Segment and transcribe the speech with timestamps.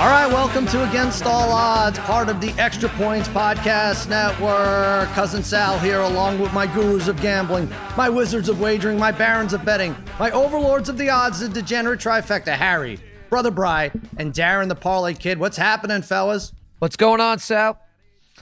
[0.00, 5.10] All right, welcome to Against All Odds, part of the Extra Points Podcast Network.
[5.10, 9.52] Cousin Sal here, along with my gurus of gambling, my wizards of wagering, my barons
[9.52, 14.68] of betting, my overlords of the odds, the degenerate trifecta, Harry, Brother Bry, and Darren
[14.68, 15.38] the Parlay Kid.
[15.38, 16.54] What's happening, fellas?
[16.78, 17.78] What's going on, Sal?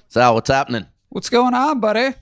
[0.07, 0.86] Sal, what's happening?
[1.09, 2.14] What's going on, buddy?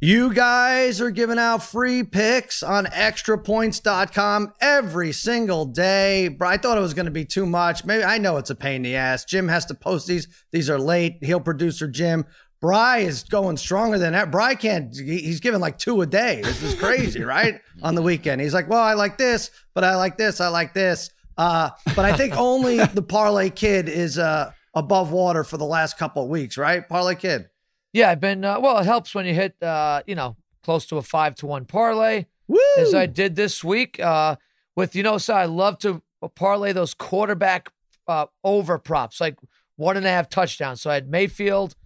[0.00, 6.28] You guys are giving out free picks on extrapoints.com every single day.
[6.28, 7.84] Bro, I thought it was going to be too much.
[7.84, 9.24] Maybe I know it's a pain in the ass.
[9.24, 10.28] Jim has to post these.
[10.52, 11.24] These are late.
[11.24, 12.26] Heel producer Jim.
[12.60, 14.30] Bry is going stronger than that.
[14.30, 16.40] Bry can't, he's giving like two a day.
[16.42, 17.60] This is crazy, right?
[17.82, 18.40] On the weekend.
[18.40, 21.10] He's like, well, I like this, but I like this, I like this.
[21.36, 25.98] Uh, but I think only the parlay kid is uh, above water for the last
[25.98, 26.88] couple of weeks, right?
[26.88, 27.48] Parlay kid.
[27.94, 28.44] Yeah, I've been.
[28.44, 31.46] Uh, well, it helps when you hit, uh, you know, close to a five to
[31.46, 32.58] one parlay, Woo!
[32.76, 33.98] as I did this week.
[34.00, 34.36] Uh,
[34.76, 36.02] with you know, so I love to
[36.34, 37.70] parlay those quarterback
[38.08, 39.36] uh, over props, like
[39.76, 40.80] one and a half touchdowns.
[40.80, 41.76] So I had Mayfield,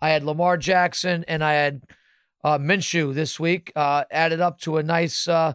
[0.00, 1.82] I had Lamar Jackson, and I had
[2.42, 3.70] uh, Minshew this week.
[3.76, 5.52] Uh, added up to a nice uh,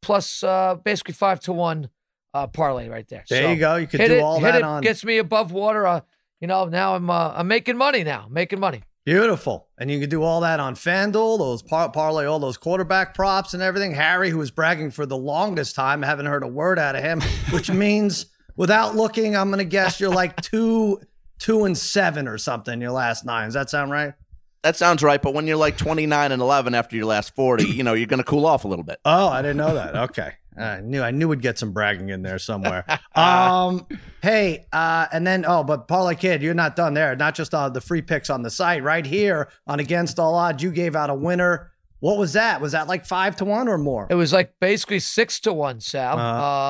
[0.00, 1.88] plus, uh, basically five to one
[2.34, 3.24] uh, parlay right there.
[3.28, 3.76] There So you go.
[3.76, 4.82] You could do it, all hit that it, on.
[4.82, 5.86] gets me above water.
[5.86, 6.00] Uh,
[6.40, 8.82] you know, now I'm uh, I'm making money now, making money.
[9.04, 9.68] Beautiful.
[9.78, 13.52] And you can do all that on FanDuel, those par- parlay, all those quarterback props
[13.52, 13.92] and everything.
[13.92, 17.02] Harry, who was bragging for the longest time, I haven't heard a word out of
[17.02, 21.00] him, which means without looking, I'm going to guess you're like two,
[21.38, 23.46] two and seven or something, your last nine.
[23.46, 24.14] Does that sound right?
[24.62, 27.82] That sounds right, but when you're like 29 and 11 after your last 40, you
[27.82, 29.00] know, you're going to cool off a little bit.
[29.04, 29.96] Oh, I didn't know that.
[29.96, 30.34] Okay.
[30.56, 32.84] I knew I knew we'd get some bragging in there somewhere.
[33.14, 33.86] um,
[34.22, 37.16] hey, uh, and then oh, but Parlay Kid, you're not done there.
[37.16, 40.62] Not just uh, the free picks on the site, right here on Against All Odds.
[40.62, 41.70] You gave out a winner.
[42.00, 42.60] What was that?
[42.60, 44.08] Was that like five to one or more?
[44.10, 46.18] It was like basically six to one, Sal.
[46.18, 46.22] Uh,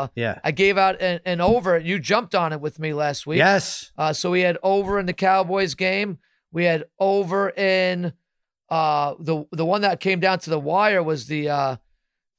[0.03, 0.39] Uh, yeah.
[0.45, 1.79] I gave out an, an over.
[1.79, 3.39] You jumped on it with me last week.
[3.39, 3.93] Yes.
[3.97, 6.19] Uh, so we had over in the Cowboys game.
[6.53, 8.13] We had over in
[8.69, 11.77] uh, the the one that came down to the wire was the uh,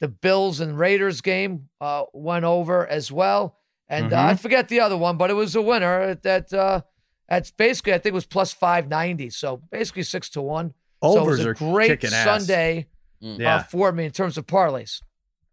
[0.03, 1.69] the Bills and Raiders game.
[1.79, 5.55] Uh, went over as well, and uh, I forget the other one, but it was
[5.55, 6.15] a winner.
[6.15, 6.81] That uh,
[7.29, 9.29] that's basically I think it was plus five ninety.
[9.29, 10.73] So basically six to one.
[11.01, 12.25] so it Overs was a are great kicking ass.
[12.25, 12.87] Sunday
[13.21, 13.55] Yeah.
[13.55, 15.01] uh, for me in terms of parlays.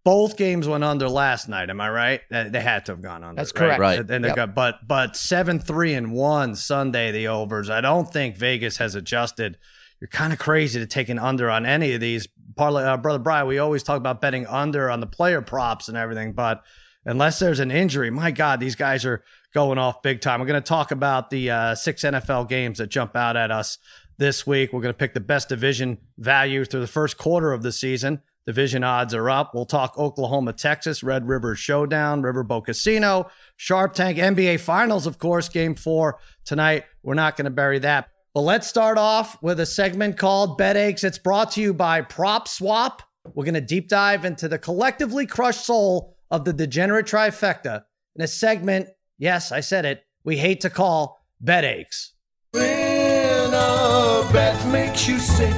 [0.02, 1.70] Both games went under last night.
[1.70, 2.20] Am I right?
[2.32, 3.38] Uh, They had to have gone under.
[3.38, 3.78] That's correct.
[3.78, 4.00] Right.
[4.10, 4.34] And Yep.
[4.34, 7.70] got, but but seven three and one Sunday the overs.
[7.70, 9.58] I don't think Vegas has adjusted.
[10.00, 12.26] You're kind of crazy to take an under on any of these.
[12.58, 16.32] Uh, brother Brian, we always talk about betting under on the player props and everything,
[16.32, 16.62] but
[17.04, 19.22] unless there's an injury, my God, these guys are
[19.54, 20.40] going off big time.
[20.40, 23.78] We're going to talk about the uh, six NFL games that jump out at us
[24.18, 24.72] this week.
[24.72, 28.20] We're going to pick the best division value through the first quarter of the season.
[28.46, 29.54] Division odds are up.
[29.54, 35.48] We'll talk Oklahoma, Texas, Red River Showdown, Riverboat Casino, Sharp Tank, NBA Finals, of course,
[35.48, 36.84] game four tonight.
[37.02, 38.08] We're not going to bury that.
[38.32, 41.02] But let's start off with a segment called Bet Aches.
[41.04, 43.02] It's brought to you by Prop Swap.
[43.34, 47.84] We're going to deep dive into the collectively crushed soul of the degenerate trifecta
[48.16, 52.12] in a segment, yes, I said it, we hate to call Bet Aches.
[52.52, 55.54] When a bet makes you sick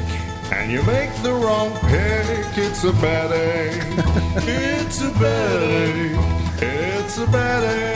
[0.52, 3.82] and you make the wrong pick, it's a bad ache.
[4.46, 6.62] it's a bad ache.
[6.62, 7.91] It's a bad ache.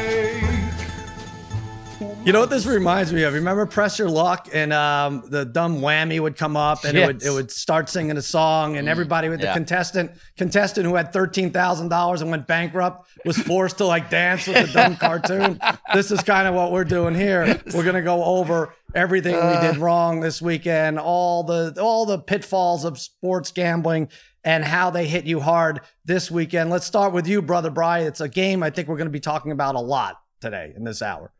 [2.27, 3.35] You know what this reminds me of?
[3.35, 7.23] Remember Press Your Luck and um, the dumb whammy would come up and it would
[7.23, 11.53] it would start singing a song and everybody with the contestant contestant who had thirteen
[11.53, 15.61] thousand dollars and went bankrupt was forced to like dance with the dumb cartoon.
[15.95, 17.63] This is kind of what we're doing here.
[17.73, 22.85] We're gonna go over everything we did wrong this weekend, all the all the pitfalls
[22.85, 24.09] of sports gambling
[24.43, 26.71] and how they hit you hard this weekend.
[26.71, 28.09] Let's start with you, brother Brian.
[28.09, 31.03] It's a game I think we're gonna be talking about a lot today in this
[31.03, 31.33] hour.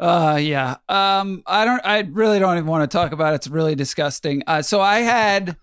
[0.00, 0.76] Uh, yeah.
[0.88, 1.80] Um, I don't.
[1.84, 3.36] I really don't even want to talk about it.
[3.36, 4.42] It's really disgusting.
[4.46, 5.56] Uh, so I had,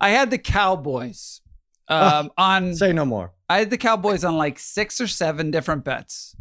[0.00, 1.42] I had the Cowboys,
[1.88, 2.74] um, on.
[2.74, 3.32] Say no more.
[3.48, 6.34] I had the Cowboys on like six or seven different bets.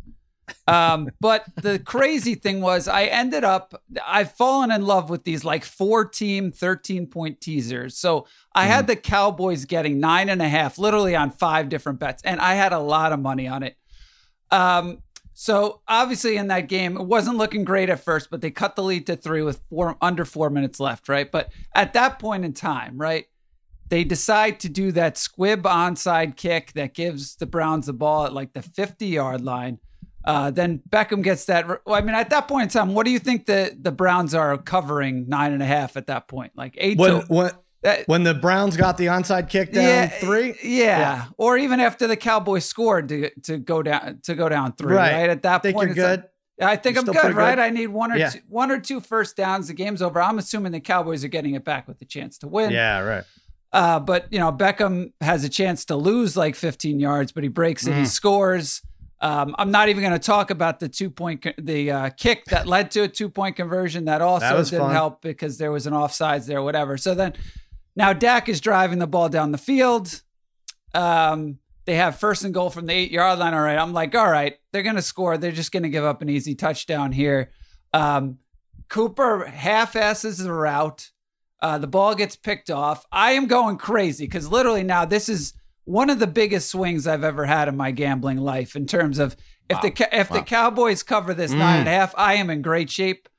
[0.67, 3.73] Um, but the crazy thing was, I ended up.
[4.05, 7.97] I've fallen in love with these like four team, thirteen point teasers.
[7.97, 8.25] So
[8.55, 12.39] I had the Cowboys getting nine and a half, literally on five different bets, and
[12.39, 13.75] I had a lot of money on it.
[14.49, 14.99] Um,
[15.33, 18.83] so obviously in that game, it wasn't looking great at first, but they cut the
[18.83, 21.31] lead to three with four under four minutes left, right?
[21.31, 23.25] But at that point in time, right,
[23.89, 28.33] they decide to do that squib onside kick that gives the Browns the ball at
[28.33, 29.79] like the 50 yard line.
[30.25, 31.67] Uh, then Beckham gets that.
[31.67, 34.33] Well, I mean, at that point in time, what do you think the the Browns
[34.33, 36.53] are covering nine and a half at that point?
[36.55, 37.51] Like eight When to when
[37.83, 41.25] that, when the Browns got the onside kick down yeah, three, yeah.
[41.37, 45.13] or even after the Cowboys scored to to go down to go down three, Right.
[45.13, 45.29] right?
[45.29, 46.29] At that think point, you're it's like- good.
[46.61, 47.55] I think You're I'm good, right?
[47.55, 47.59] good?
[47.63, 48.29] I need one or Yeah.
[48.29, 49.67] two, one or two first downs.
[49.69, 50.21] The game's over.
[50.21, 52.69] I'm assuming the Cowboys are getting it back with the chance to win.
[52.71, 53.23] Yeah, right.
[53.73, 57.49] Uh, but you know, Beckham has a chance to lose like 15 yards, but he
[57.49, 57.95] breaks it.
[57.95, 58.07] He Mm.
[58.07, 58.81] scores.
[59.19, 62.67] Um, I'm not even going to talk about the two point, the uh, kick that
[62.67, 64.05] led to a two point conversion.
[64.05, 64.91] That also That didn't fun.
[64.91, 66.97] help because there was an offsides there, whatever.
[66.97, 67.33] So then,
[67.95, 70.21] now Dak is driving the ball down the field.
[70.93, 73.53] Um, they have first and goal from the eight yard line.
[73.53, 75.37] All right, I'm like, all right, they're going to score.
[75.37, 77.51] They're just going to give up an easy touchdown here.
[77.93, 78.39] Um,
[78.89, 81.11] Cooper half asses the route.
[81.61, 83.05] Uh, the ball gets picked off.
[83.11, 85.53] I am going crazy because literally now this is
[85.85, 89.35] one of the biggest swings I've ever had in my gambling life in terms of
[89.69, 92.61] if the Ca- if the Cowboys cover this nine and a half, I am in
[92.61, 93.29] great shape.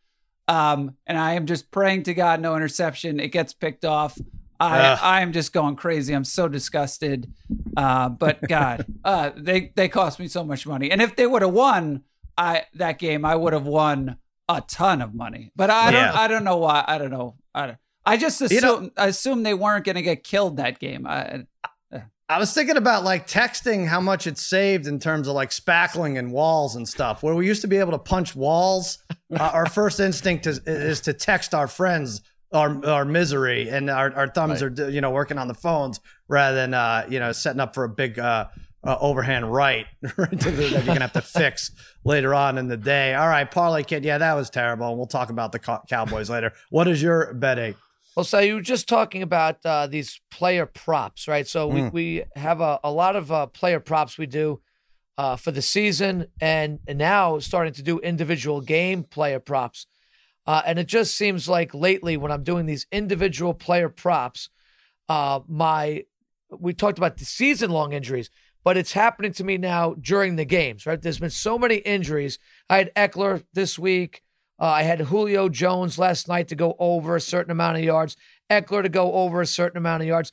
[0.48, 3.20] Um, and I am just praying to God no interception.
[3.20, 4.18] It gets picked off.
[4.60, 4.98] I Ugh.
[5.02, 6.14] I am just going crazy.
[6.14, 7.32] I'm so disgusted.
[7.76, 10.90] Uh, but God, uh, they they cost me so much money.
[10.90, 12.02] And if they would have won,
[12.38, 14.16] I that game, I would have won
[14.48, 15.50] a ton of money.
[15.56, 16.12] But I don't Yeah.
[16.14, 16.84] I don't know why.
[16.86, 17.36] I don't know.
[17.54, 20.78] I don't, I just assume You know- assume they weren't going to get killed that
[20.78, 21.06] game.
[21.06, 21.46] I,
[22.26, 26.18] I was thinking about like texting how much it saved in terms of like spackling
[26.18, 27.22] and walls and stuff.
[27.22, 28.98] Where we used to be able to punch walls,
[29.38, 32.22] uh, our first instinct is, is to text our friends
[32.54, 36.56] our our misery, and our, our thumbs are you know working on the phones rather
[36.56, 38.46] than uh, you know setting up for a big uh,
[38.84, 39.86] uh, overhand right
[40.16, 41.70] right that you're gonna have to fix
[42.04, 43.14] later on in the day.
[43.14, 44.88] All right, parlay kid, yeah, that was terrible.
[44.88, 46.52] And we'll talk about the Cow- Cowboys later.
[46.70, 47.74] What is your betting?
[48.16, 51.48] Well, so you were just talking about uh, these player props, right?
[51.48, 51.92] So we, Mm.
[51.92, 54.60] we have a, a lot of uh, player props we do
[55.18, 59.86] uh, for the season and, and now starting to do individual game player props.
[60.46, 64.50] Uh, and it just seems like lately when I'm doing these individual player props,
[65.08, 66.04] uh, my
[66.50, 68.30] we talked about the season long injuries,
[68.62, 71.00] but it's happening to me now during the games, right?
[71.00, 72.38] There's been so many injuries.
[72.68, 74.22] I had Ekeler this week.
[74.60, 78.16] Uh, I had Julio Jones last night to go over a certain amount of yards.
[78.50, 80.32] Ekeler to go over a certain amount of yards.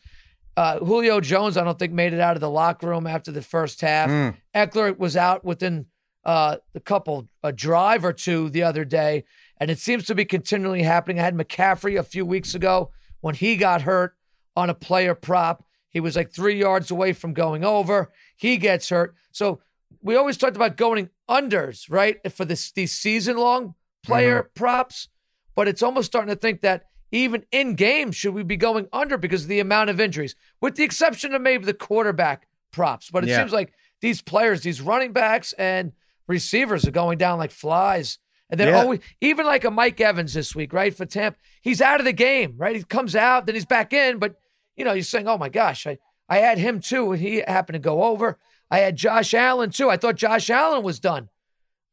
[0.56, 3.42] Uh, Julio Jones, I don't think made it out of the locker room after the
[3.42, 4.10] first half.
[4.10, 4.36] Mm.
[4.54, 5.88] Ekeler was out within
[6.24, 9.24] uh, a couple, a drive or two the other day,
[9.62, 11.20] and it seems to be continually happening.
[11.20, 14.18] I had McCaffrey a few weeks ago when he got hurt
[14.56, 15.64] on a player prop.
[15.90, 18.12] He was like three yards away from going over.
[18.36, 19.14] He gets hurt.
[19.32, 19.62] So
[20.02, 22.18] we always talked about going unders, right?
[22.34, 24.54] For this these season long player mm-hmm.
[24.56, 25.10] props,
[25.56, 29.16] but it's almost starting to think that even in game should we be going under
[29.16, 33.12] because of the amount of injuries, with the exception of maybe the quarterback props.
[33.12, 33.38] But it Yeah.
[33.38, 35.92] seems like these players, these running backs and
[36.28, 38.18] receivers are going down like flies.
[38.52, 38.82] And they're Yeah.
[38.82, 40.94] always even like a Mike Evans this week, right?
[40.94, 41.40] For Tampa.
[41.62, 42.76] He's out of the game, right?
[42.76, 44.36] He comes out, then he's back in, but
[44.76, 45.98] you know, you're saying, Oh my gosh, I,
[46.30, 48.38] I had him too, and he happened to go over.
[48.70, 49.90] I had Josh Allen too.
[49.90, 51.30] I thought Josh Allen was done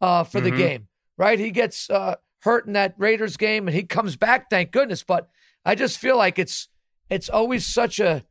[0.01, 0.57] uh, for the Mhm.
[0.57, 1.39] game, right?
[1.39, 5.03] He gets uh, hurt in that Raiders game and he comes back, thank goodness.
[5.05, 5.29] But
[5.65, 6.69] I just feel like it's
[7.11, 8.25] it's always such a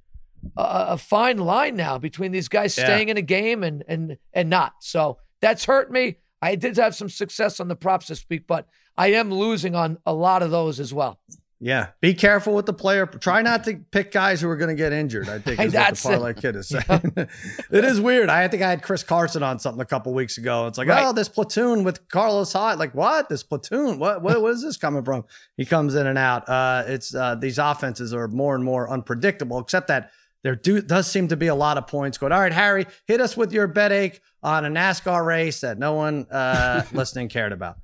[0.55, 2.85] a, a fine line now between these guys Yeah.
[2.85, 4.73] staying in a game and and and not.
[4.81, 6.17] So that's hurt me.
[6.41, 8.67] I did have some success on the props this week, but
[8.97, 11.19] I am losing on a lot of those as well.
[11.59, 13.07] Yeah, be careful with the player.
[13.07, 15.27] Try not to pick guys who are going to get injured.
[15.27, 16.07] I think is what the That's it.
[16.09, 16.83] parlay kid is saying.
[17.15, 18.29] it is weird.
[18.29, 20.67] I think I had Chris Carson on something a couple weeks ago.
[20.67, 21.03] It's like, Right.
[21.03, 22.77] oh, this platoon with Carlos Hyde.
[22.77, 23.27] Like, what?
[23.27, 23.97] This platoon?
[23.97, 24.21] What?
[24.21, 24.39] What?
[24.39, 25.25] Where is this coming from?
[25.55, 26.47] He comes in and out.
[26.47, 29.57] Uh, it's uh, these offenses are more and more unpredictable.
[29.59, 30.11] Except that
[30.43, 32.31] there do does seem to be a lot of points going.
[32.31, 35.93] All right, Harry, hit us with your bet ache on a NASCAR race that no
[35.93, 37.77] one uh, listening cared about.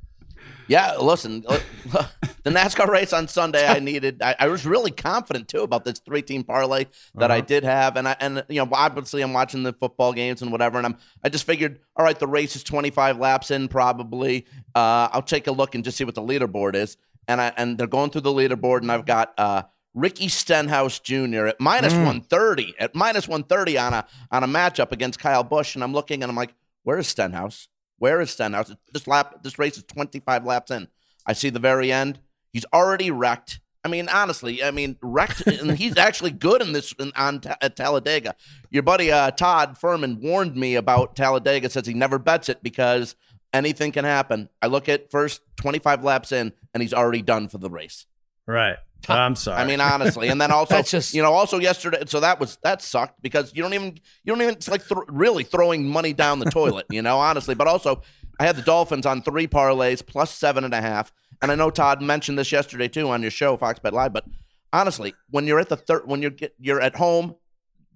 [0.67, 1.60] Yeah, listen, uh,
[2.43, 4.22] the NASCAR race on Sunday, I needed.
[4.22, 7.45] I, I was really confident too about this three-team parlay that I Uh-huh.
[7.45, 10.77] did have, and I and you know obviously I'm watching the football games and whatever,
[10.77, 14.45] and I'm I just figured, all right, the race is 25 laps in probably.
[14.74, 16.95] Uh, I'll take a look and just see what the leaderboard is,
[17.27, 21.45] and I and they're going through the leaderboard, and I've got uh, Ricky Stenhouse Jr.
[21.47, 22.05] at minus Mm.
[22.05, 26.23] 130 at minus 130 on a on a matchup against Kyle Busch, and I'm looking
[26.23, 27.67] and I'm like, where is Stenhouse?
[28.00, 28.73] Where is Stenhouse?
[28.91, 30.88] This lap, this race is 25 laps in.
[31.25, 32.19] I see the very end.
[32.51, 33.59] He's already wrecked.
[33.85, 37.75] I mean, honestly, I mean, wrecked, and he's actually good in this in, on at
[37.75, 38.35] Talladega.
[38.71, 41.69] Your buddy uh, Todd Fuhrman warned me about Talladega.
[41.69, 43.15] Says he never bets it because
[43.53, 44.50] anything can happen.
[44.62, 48.05] I look at first 25 laps in, and he's already done for the race.
[48.47, 48.77] Right.
[49.10, 49.62] I'm sorry.
[49.62, 52.03] I mean, honestly, and then also, just- you know, also yesterday.
[52.07, 55.00] So that was that sucked because you don't even you don't even it's like th-
[55.07, 57.55] really throwing money down the toilet, you know, honestly.
[57.55, 58.01] But also,
[58.39, 61.69] I had the Dolphins on three parlays plus seven and a half, and I know
[61.69, 64.13] Todd mentioned this yesterday too on your show, Fox Bet Live.
[64.13, 64.25] But
[64.72, 67.36] honestly, when you're at the third, when you're get, you're at home,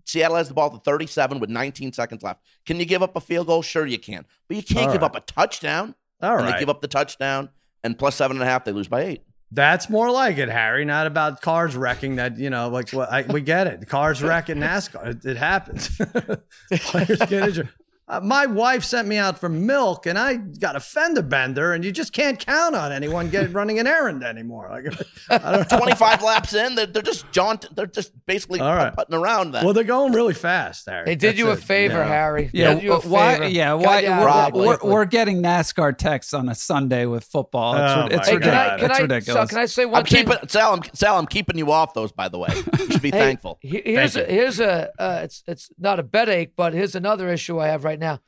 [0.05, 2.41] Seattle has the ball at the 37 with 19 seconds left.
[2.65, 3.61] Can you give up a field goal?
[3.61, 5.11] Sure, you can, but you can't All give right.
[5.11, 5.95] up a touchdown.
[6.21, 6.53] All and right.
[6.53, 7.49] they give up the touchdown,
[7.83, 9.23] and plus seven and a half, they lose by eight.
[9.51, 10.83] That's more like it, Harry.
[10.83, 12.17] Not about cars wrecking.
[12.17, 13.87] That you know, like what I, we get it.
[13.87, 15.07] Cars wreck in NASCAR.
[15.07, 15.89] It, it happens.
[16.71, 17.69] Players get injured.
[18.09, 21.83] Uh, my wife sent me out for milk, and I got a fender bender, and
[21.83, 24.69] you just can't count on anyone getting running an errand anymore.
[24.71, 24.93] Like,
[25.43, 27.65] I don't 25 laps in, they're, they're just jaunt.
[27.75, 28.93] They're just basically All right.
[28.95, 29.51] putting around.
[29.51, 31.03] Then Well, they're going really fast, Harry.
[31.03, 31.59] They did That's you a it.
[31.59, 32.07] favor, Yeah.
[32.07, 32.49] Harry.
[32.53, 33.45] Yeah, Did you why?
[33.47, 33.99] Yeah, why?
[33.99, 34.67] you We're, of Probably.
[34.69, 37.73] that we're, we're getting NASCAR texts on a Sunday with football.
[37.75, 38.79] It's, Oh, ri- it's my Hey, can I, God.
[38.79, 38.89] can ridiculous.
[38.89, 39.49] I, it's ridiculous.
[39.49, 40.25] So can I say one I'm thing?
[40.25, 40.73] keeping Sal.
[40.75, 42.13] I'm, Sal, I'm keeping you off those.
[42.13, 42.47] By the way,
[42.79, 43.59] you should be Hey, thankful.
[43.61, 46.95] he- Here's a, Thank here's a uh, it's it's not a bet ache, but here's
[46.95, 48.19] another issue I have right now.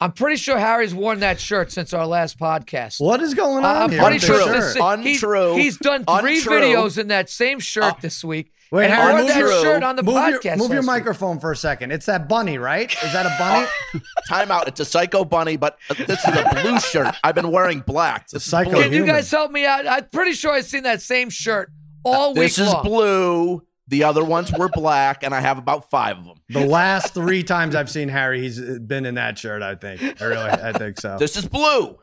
[0.00, 3.00] I'm pretty sure Harry's worn that shirt since our last podcast.
[3.00, 4.00] What is going on I'm here?
[4.00, 5.04] pretty with sure this Untrue.
[5.04, 5.56] this- shirt?
[5.58, 6.60] he's- done three Untrue.
[6.60, 8.52] videos in that same shirt Uh, this week.
[8.72, 10.44] Wait, and Harry, wore move that your- shirt on the move podcast.
[10.44, 10.86] Your, move your last week.
[10.86, 11.92] microphone for a second.
[11.92, 12.90] It's that bunny, right?
[13.04, 14.02] Is that a bunny?
[14.28, 14.66] Time out.
[14.66, 17.14] It's a psycho bunny, but this is a blue shirt.
[17.22, 18.26] I've been wearing black.
[18.28, 18.82] This is psycho blue.
[18.82, 19.86] Can you guys help me out?
[19.86, 21.70] I'm pretty sure I've seen that same shirt
[22.02, 22.82] all week This is long.
[22.82, 23.62] blue.
[23.92, 26.36] The other ones were black, and I have about five of them.
[26.48, 29.60] the last three times I've seen Harry, he's been in that shirt.
[29.60, 30.00] I think.
[30.18, 31.18] I really, I think so.
[31.18, 31.98] This is blue.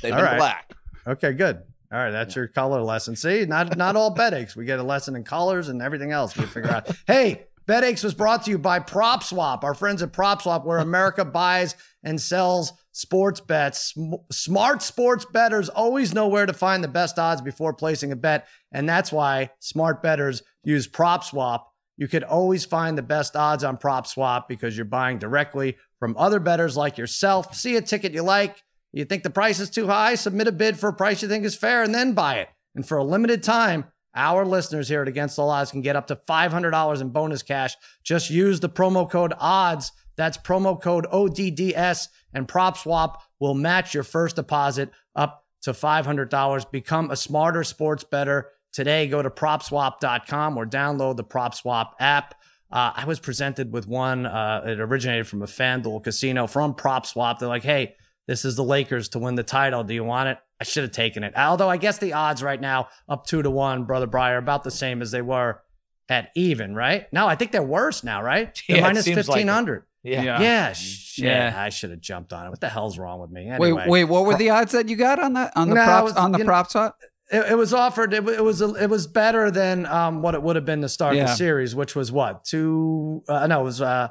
[0.00, 0.38] They've All been right.
[0.38, 0.74] black.
[1.08, 1.56] Okay, good.
[1.92, 3.16] All right, that's your color lesson.
[3.16, 4.54] See, not not all bet aches.
[4.54, 6.36] We get a lesson in colors and everything else.
[6.36, 6.88] We figure out.
[7.08, 10.64] Hey, bet aches was brought to you by Prop Swap, our friends at Prop Swap,
[10.64, 13.94] where America buys and sells sports bets.
[14.30, 18.46] Smart sports bettors always know where to find the best odds before placing a bet,
[18.72, 21.72] and that's why smart bettors use Prop Swap.
[21.96, 26.16] You could always find the best odds on Prop Swap because you're buying directly from
[26.16, 27.54] other bettors like yourself.
[27.54, 28.62] See a ticket you like.
[28.92, 30.14] You think the price is too high?
[30.14, 32.48] Submit a bid for a price you think is fair and then buy it.
[32.74, 36.06] And for a limited time, our listeners here at Against the Odds can get up
[36.06, 37.76] to $500 in bonus cash.
[38.02, 39.90] Just use the promo code ODDS.
[40.18, 46.70] That's promo code ODDS, and PropSwap will match your first deposit up to $500.
[46.70, 49.06] Become a smarter sports better today.
[49.06, 52.34] Go to propswap.com or download the PropSwap app.
[52.70, 54.26] Uh, I was presented with one.
[54.26, 57.38] Uh, it originated from a FanDuel casino from PropSwap.
[57.38, 57.94] They're like, hey,
[58.26, 59.84] this is the Lakers to win the title.
[59.84, 60.38] Do you want it?
[60.60, 61.32] I should have taken it.
[61.36, 64.70] Although I guess the odds right now, up two to one, Brother Breyer, about the
[64.70, 65.62] same as they were
[66.08, 67.10] at even, right?
[67.12, 68.60] No, I think they're worse now, right?
[68.68, 69.84] They're Yeah, minus seems like 1500.
[70.02, 70.22] Yeah.
[70.22, 70.40] Yeah.
[70.40, 71.24] Yeah, shit.
[71.26, 71.54] Yeah.
[71.56, 72.50] I should have jumped on it.
[72.50, 73.48] What the hell's wrong with me?
[73.48, 75.84] Anyway, Wait, wait, what were the odds that you got on that on the No,
[75.84, 76.96] props was- on the you know- prop swap?
[77.30, 78.14] It, it was offered.
[78.14, 78.62] It, it was.
[78.62, 81.24] It was better than um, what it would have been to start Yeah.
[81.26, 83.22] the series, which was what two?
[83.28, 84.08] Uh, no, it was uh,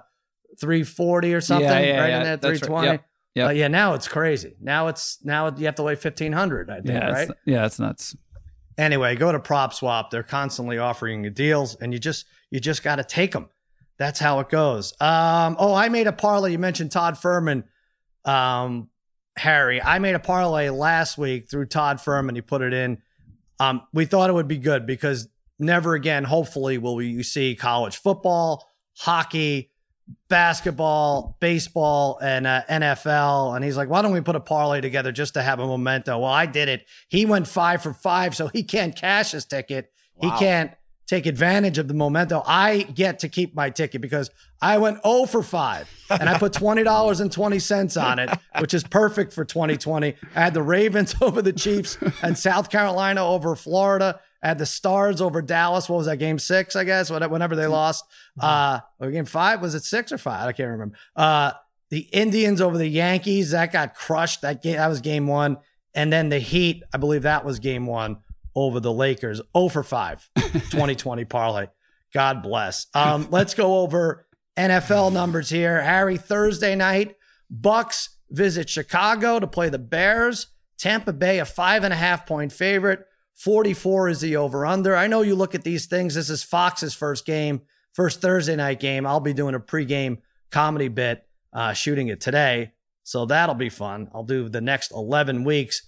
[0.61, 2.17] three forty or something, Yeah, yeah, right yeah.
[2.17, 2.67] in there, That's right.
[2.67, 2.87] twenty.
[2.89, 3.47] Yep, yep.
[3.47, 4.55] Uh, yeah, now it's crazy.
[4.61, 6.69] Now it's now you have to wait fifteen hundred.
[6.69, 7.29] I think, Yeah, right?
[7.29, 8.15] it's, yeah, it's nuts.
[8.77, 10.11] Anyway, go to Prop Swap.
[10.11, 13.49] They're constantly offering you deals, and you just you just got to take them.
[13.97, 14.93] That's how it goes.
[15.01, 16.51] Um, oh, I made a parlay.
[16.51, 17.63] You mentioned Todd Fuhrman,
[18.25, 18.89] um,
[19.35, 19.81] Harry.
[19.81, 22.35] I made a parlay last week through Todd Fuhrman.
[22.35, 23.01] He put it in.
[23.59, 25.27] Um, we thought it would be good because
[25.57, 29.71] never again, hopefully, will we see college football, hockey,
[30.29, 33.55] basketball, baseball, and uh, NFL.
[33.55, 36.19] And he's like, why don't we put a parlay together just to have a memento?
[36.19, 36.85] Well, I did it.
[37.09, 39.91] He went five for five, so he can't cash his ticket.
[40.15, 40.29] Wow.
[40.29, 40.71] He can't
[41.07, 42.41] take advantage of the momentum.
[42.45, 44.29] I get to keep my ticket because
[44.61, 49.45] I went 0 for 5 and I put $20.20 on it, which is perfect for
[49.45, 50.15] 2020.
[50.35, 54.19] I had the Ravens over the Chiefs and South Carolina over Florida.
[54.43, 55.89] I had the Stars over Dallas.
[55.89, 56.75] What was that game six?
[56.75, 58.05] I guess whenever they lost.
[58.39, 60.47] Uh, game five was it six or five?
[60.47, 60.97] I can't remember.
[61.15, 61.53] Uh,
[61.89, 64.41] the Indians over the Yankees that got crushed.
[64.41, 65.57] That game that was game one,
[65.95, 66.83] and then the Heat.
[66.93, 68.17] I believe that was game one
[68.57, 69.39] over the Lakers.
[69.55, 71.67] 0 for 5, 2020 parlay.
[72.13, 72.87] God bless.
[72.95, 74.25] Um, let's go over
[74.57, 75.81] NFL numbers here.
[75.81, 77.15] Harry, Thursday night,
[77.51, 80.47] Bucks visit Chicago to play the Bears.
[80.79, 83.05] Tampa Bay, a five and a half point favorite.
[83.35, 84.95] 44 is the over under.
[84.95, 86.15] I know you look at these things.
[86.15, 87.61] This is Fox's first game,
[87.93, 89.05] first Thursday night game.
[89.05, 90.17] I'll be doing a pregame
[90.49, 91.23] comedy bit,
[91.53, 92.71] uh, shooting it today.
[93.03, 94.09] So that'll be fun.
[94.13, 95.86] I'll do the next 11 weeks.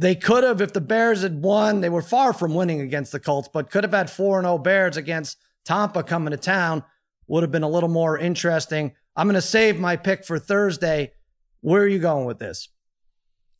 [0.00, 3.20] They could have, if the Bears had won, they were far from winning against the
[3.20, 6.84] Colts, but could have had 4 0 Bears against Tampa coming to town.
[7.26, 8.94] Would have been a little more interesting.
[9.14, 11.12] I'm going to save my pick for Thursday.
[11.60, 12.70] Where are you going with this?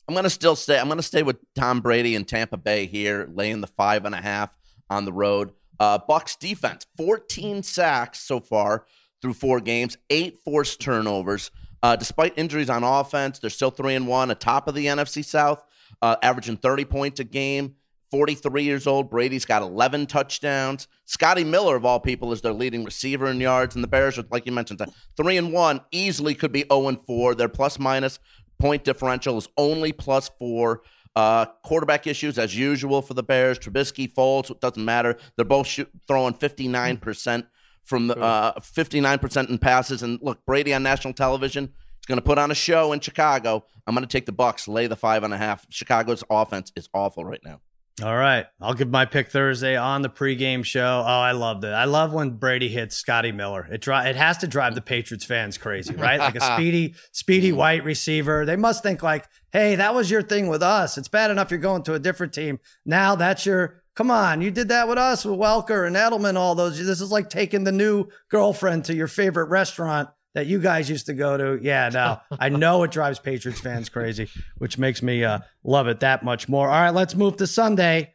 [0.07, 0.79] I'm gonna still stay.
[0.79, 4.21] I'm gonna stay with Tom Brady and Tampa Bay here, laying the five and a
[4.21, 4.57] half
[4.89, 5.51] on the road.
[5.79, 8.85] Uh, Bucks defense, 14 sacks so far
[9.21, 11.49] through four games, eight forced turnovers.
[11.83, 15.63] Uh, despite injuries on offense, they're still three and one, atop of the NFC South,
[16.01, 17.75] uh, averaging 30 points a game.
[18.11, 19.09] 43 years old.
[19.09, 20.89] Brady's got 11 touchdowns.
[21.05, 23.73] Scotty Miller, of all people, is their leading receiver in yards.
[23.73, 24.81] And the Bears are, like you mentioned,
[25.15, 25.79] three and one.
[25.91, 27.35] Easily could be 0 and four.
[27.35, 28.19] They're plus minus
[28.61, 30.83] point differential is only plus four.
[31.13, 33.59] Uh, quarterback issues as usual for the Bears.
[33.59, 35.17] Trubisky, Foles, it doesn't matter.
[35.35, 37.47] They're both shoot, throwing 59%
[37.83, 40.03] from the uh, 59% in passes.
[40.03, 43.63] And look, Brady on national television, he's going to put on a show in Chicago.
[43.85, 45.65] I'm going to take the Bucks, lay the five and a half.
[45.69, 47.61] Chicago's offense is awful right now.
[48.03, 48.45] All right.
[48.59, 51.03] I'll give my pick Thursday on the pregame show.
[51.05, 51.73] Oh, I loved it.
[51.73, 53.67] I love when Brady hits Scotty Miller.
[53.71, 56.19] It dri- it has to drive the Patriots fans crazy, right?
[56.19, 58.45] Like a speedy, speedy white receiver.
[58.45, 60.97] They must think like, hey, that was your thing with us.
[60.97, 62.59] It's bad enough you're going to a different team.
[62.85, 66.55] Now that's your come on, you did that with us with Welker and Edelman, all
[66.55, 66.83] those.
[66.83, 71.07] This is like taking the new girlfriend to your favorite restaurant that you guys used
[71.07, 71.59] to go to.
[71.61, 75.99] Yeah, now I know it drives Patriots fans crazy, which makes me uh, love it
[76.01, 76.69] that much more.
[76.69, 78.13] All right, let's move to Sunday.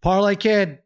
[0.00, 0.78] Parlay Kid,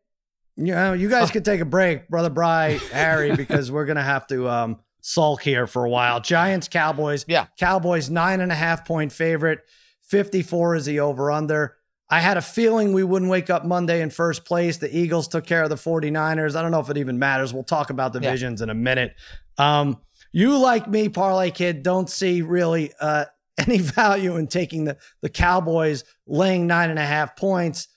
[0.56, 4.26] you know, you guys could take a break, brother Bry, Harry, because we're gonna have
[4.28, 6.20] to um, sulk here for a while.
[6.20, 7.24] Giants, Cowboys.
[7.28, 7.46] Yeah.
[7.58, 9.60] Cowboys nine and a half point favorite.
[10.02, 11.76] 54 is the over under.
[12.12, 14.78] I had a feeling we wouldn't wake up Monday in first place.
[14.78, 16.56] The Eagles took care of the 49ers.
[16.56, 17.54] I don't know if it even matters.
[17.54, 18.64] We'll talk about divisions yeah.
[18.64, 19.14] in a minute.
[19.58, 20.00] Um,
[20.32, 23.26] you, like me, Parlay Kid, don't see really uh,
[23.58, 27.88] any value in taking the, the Cowboys laying nine and a half points.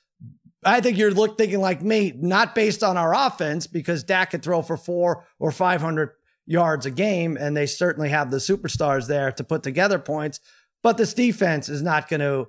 [0.65, 4.43] I think you're look thinking like me, not based on our offense, because Dak could
[4.43, 6.11] throw for four or 500
[6.45, 10.39] yards a game, and they certainly have the superstars there to put together points.
[10.81, 12.47] But this defense is not going to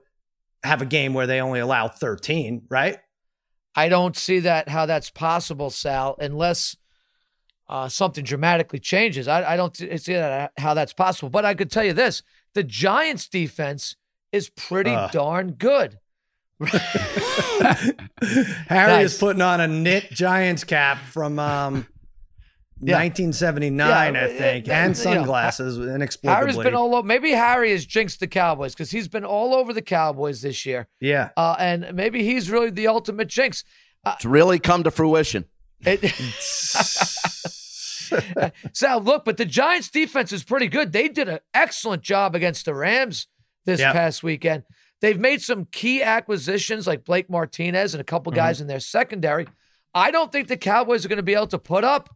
[0.62, 2.98] have a game where they only allow 13, right?
[3.76, 6.76] I don't see that how that's possible, Sal, unless
[7.68, 9.28] uh, something dramatically changes.
[9.28, 11.30] I, I don't see that how that's possible.
[11.30, 12.22] But I could tell you this:
[12.54, 13.96] the Giants' defense
[14.32, 15.08] is pretty uh.
[15.08, 15.98] darn good.
[16.66, 16.70] Harry
[18.70, 19.12] nice.
[19.12, 21.74] is putting on a knit Giants cap from um,
[22.80, 22.96] yeah.
[22.96, 26.36] 1979, yeah, I think, and sunglasses you know, inexplicably.
[26.36, 27.06] Harry's been all over.
[27.06, 30.86] Maybe Harry has jinxed the Cowboys because he's been all over the Cowboys this year.
[31.00, 33.64] Yeah, uh, and maybe he's really the ultimate jinx.
[34.04, 35.46] Uh, it's really come to fruition.
[35.80, 36.02] It,
[38.72, 40.92] Sal, look, but the Giants' defense is pretty good.
[40.92, 43.26] They did an excellent job against the Rams
[43.64, 43.92] this yep.
[43.92, 44.64] past weekend.
[45.00, 48.38] They've made some key acquisitions like Blake Martinez and a couple mm-hmm.
[48.38, 49.46] guys in their secondary.
[49.94, 52.14] I don't think the Cowboys are going to be able to put up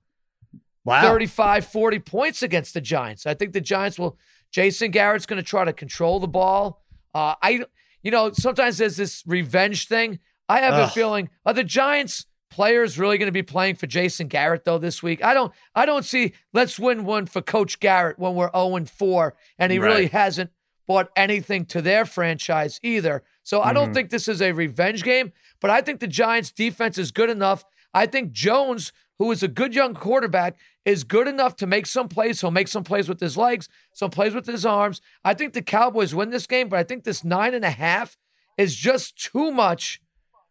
[0.84, 1.02] wow.
[1.02, 3.26] 35, 40 points against the Giants.
[3.26, 4.18] I think the Giants will.
[4.50, 6.82] Jason Garrett's going to try to control the ball.
[7.14, 7.64] Uh, I,
[8.02, 10.20] you know, sometimes there's this revenge thing.
[10.48, 10.88] I have Ugh.
[10.88, 14.78] a feeling are the Giants players really going to be playing for Jason Garrett though
[14.78, 15.22] this week?
[15.24, 15.52] I don't.
[15.74, 16.34] I don't see.
[16.52, 19.88] Let's win one for Coach Garrett when we're zero and four, and he right.
[19.88, 20.50] really hasn't
[20.86, 23.22] brought anything to their franchise either.
[23.42, 23.68] So mm-hmm.
[23.68, 23.94] I don't mm-hmm.
[23.94, 25.32] think this is a revenge game.
[25.60, 27.64] But I think the Giants' defense is good enough.
[27.92, 32.08] I think Jones who is a good young quarterback, is good enough to make some
[32.08, 32.40] plays.
[32.40, 35.00] He'll make some plays with his legs, some plays with his arms.
[35.24, 38.16] I think the Cowboys win this game, but I think this nine and a half
[38.56, 40.00] is just too much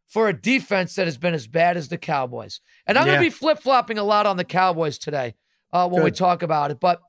[0.08, 2.62] for a defense that has been as bad as the Cowboys.
[2.86, 3.14] And I'm yeah.
[3.14, 5.36] going to be flip flopping a lot on the Cowboys today
[5.74, 6.06] uh, when good.
[6.06, 6.80] we talk about it.
[6.80, 7.02] But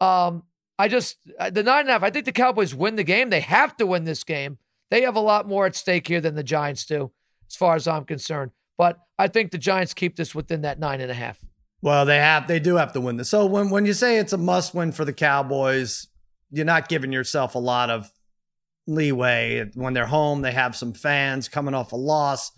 [0.00, 0.42] um,
[0.78, 3.30] I just, uh, the nine and a half, I think the Cowboys win the game.
[3.30, 4.58] They have to win this game.
[4.90, 7.12] They have a lot more at stake here than the Giants do,
[7.48, 8.50] as far as I'm concerned.
[8.76, 11.38] But I think the Giants keep this within that nine and a half.
[11.82, 13.30] Well, they have they do have to win this.
[13.30, 16.08] So when when you say it's a must win for the Cowboys,
[16.50, 18.10] you're not giving yourself a lot of
[18.90, 19.70] leeway.
[19.74, 22.52] When they're home, they have some fans coming off a loss.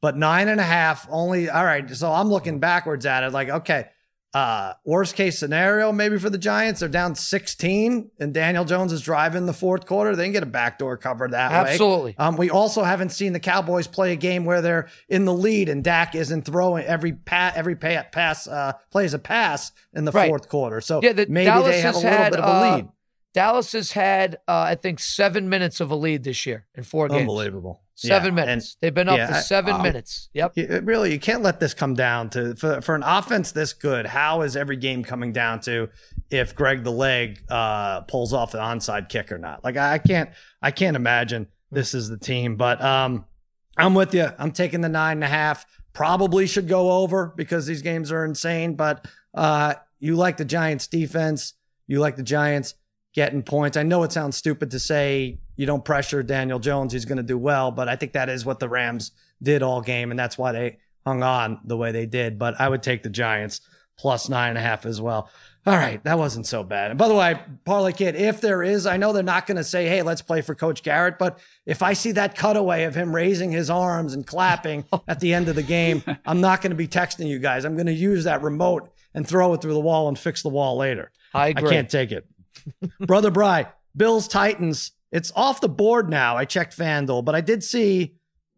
[0.00, 1.48] But nine and a half only.
[1.48, 1.88] All right.
[1.90, 3.86] So I'm looking backwards at it like, okay,
[4.34, 9.02] uh, worst case scenario, maybe for the Giants, they're down 16 and Daniel Jones is
[9.02, 10.16] driving the fourth quarter.
[10.16, 11.66] They can get a backdoor cover that Absolutely.
[11.66, 11.70] way.
[11.72, 12.16] Absolutely.
[12.18, 15.68] Um, we also haven't seen the Cowboys play a game where they're in the lead
[15.68, 20.12] and Dak isn't throwing every pat, every pay, pass, uh, plays a pass in the
[20.12, 20.28] right.
[20.28, 20.80] fourth quarter.
[20.80, 22.84] So yeah, the, maybe Dallas they have a little had, bit of a uh, lead.
[22.84, 22.88] Uh,
[23.34, 27.08] Dallas has had, uh, I think, seven minutes of a lead this year in four
[27.08, 27.20] games.
[27.20, 27.80] Unbelievable.
[27.94, 28.44] Seven yeah.
[28.44, 28.72] minutes.
[28.72, 30.28] And, They've been up yeah, for seven I, minutes.
[30.34, 30.52] Yep.
[30.56, 34.06] You, really, you can't let this come down to for, for an offense this good.
[34.06, 35.88] How is every game coming down to
[36.30, 39.64] if Greg the leg uh, pulls off the onside kick or not?
[39.64, 42.56] Like I, I can't, I can't imagine this is the team.
[42.56, 43.24] But um,
[43.76, 44.28] I'm with you.
[44.38, 45.64] I'm taking the nine and a half.
[45.92, 48.74] Probably should go over because these games are insane.
[48.74, 51.54] But uh, you like the Giants defense.
[51.86, 52.74] You like the Giants
[53.12, 53.76] getting points.
[53.76, 57.22] I know it sounds stupid to say you don't pressure Daniel Jones, he's going to
[57.22, 60.38] do well, but I think that is what the Rams did all game, and that's
[60.38, 62.38] why they hung on the way they did.
[62.38, 63.60] But I would take the Giants
[63.98, 65.30] plus nine and a half as well.
[65.64, 66.90] All right, that wasn't so bad.
[66.90, 69.64] And by the way, Parlay Kid, if there is, I know they're not going to
[69.64, 73.14] say, hey, let's play for Coach Garrett, but if I see that cutaway of him
[73.14, 75.04] raising his arms and clapping oh.
[75.06, 77.64] at the end of the game, I'm not going to be texting you guys.
[77.64, 80.48] I'm going to use that remote and throw it through the wall and fix the
[80.48, 81.12] wall later.
[81.32, 81.68] I agree.
[81.68, 82.26] I can't take it.
[83.00, 84.92] Brother Bry, Bills Titans.
[85.10, 86.36] It's off the board now.
[86.36, 88.14] I checked FanDuel, but I did see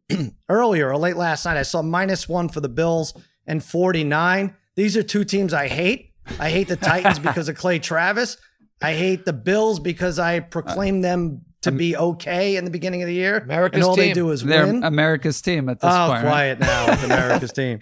[0.48, 3.14] earlier or late last night, I saw minus one for the Bills
[3.46, 4.54] and 49.
[4.76, 6.12] These are two teams I hate.
[6.38, 8.37] I hate the Titans because of Clay Travis.
[8.83, 13.07] I hate the Bills because I proclaim them to be okay in the beginning of
[13.07, 13.38] the year.
[13.38, 14.85] America's and all they do is They're win.
[14.85, 16.22] America's team at this Oh, point.
[16.24, 16.30] right?
[16.30, 17.78] quiet now with America's team.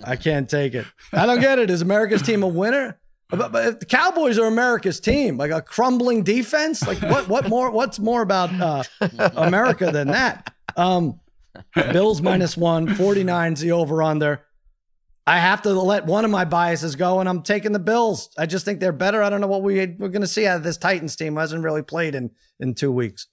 [0.04, 0.84] I can't take it.
[1.14, 1.70] I don't get it.
[1.70, 2.98] Is America's team a winner?
[3.32, 6.86] But, but the Cowboys are America's team, like a crumbling defense.
[6.86, 7.28] Like what?
[7.28, 7.70] What more?
[7.70, 8.82] What's more about uh,
[9.36, 10.54] America than that?
[10.76, 11.18] Um,
[11.74, 14.44] Bills minus one, 49's the over under.
[15.26, 18.28] I have to let one of my biases go, and I'm taking the Bills.
[18.36, 19.22] I just think they're better.
[19.22, 21.36] I don't know what we, we're going to see out of this Titans team.
[21.36, 23.28] hasn't really played in in two weeks.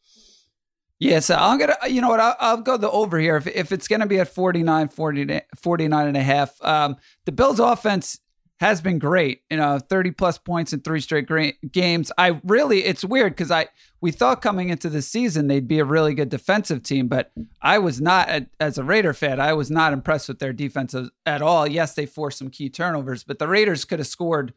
[0.99, 3.38] Yeah, so I'm going to, you know what, I'll, I'll go the over here.
[3.38, 7.31] If, if it's going to be at 49, 40, 49 and a half, um, the
[7.31, 8.19] Bills offense
[8.59, 11.27] has been great, you know, 30 plus points in three straight
[11.71, 12.11] games.
[12.17, 13.67] I really, it's weird because I,
[14.01, 17.79] we thought coming into the season they'd be a really good defensive team, but I
[17.79, 20.93] was not, as a Raider fan, I was not impressed with their defense
[21.25, 21.67] at all.
[21.67, 24.53] Yes, they forced some key turnovers, but the Raiders could have scored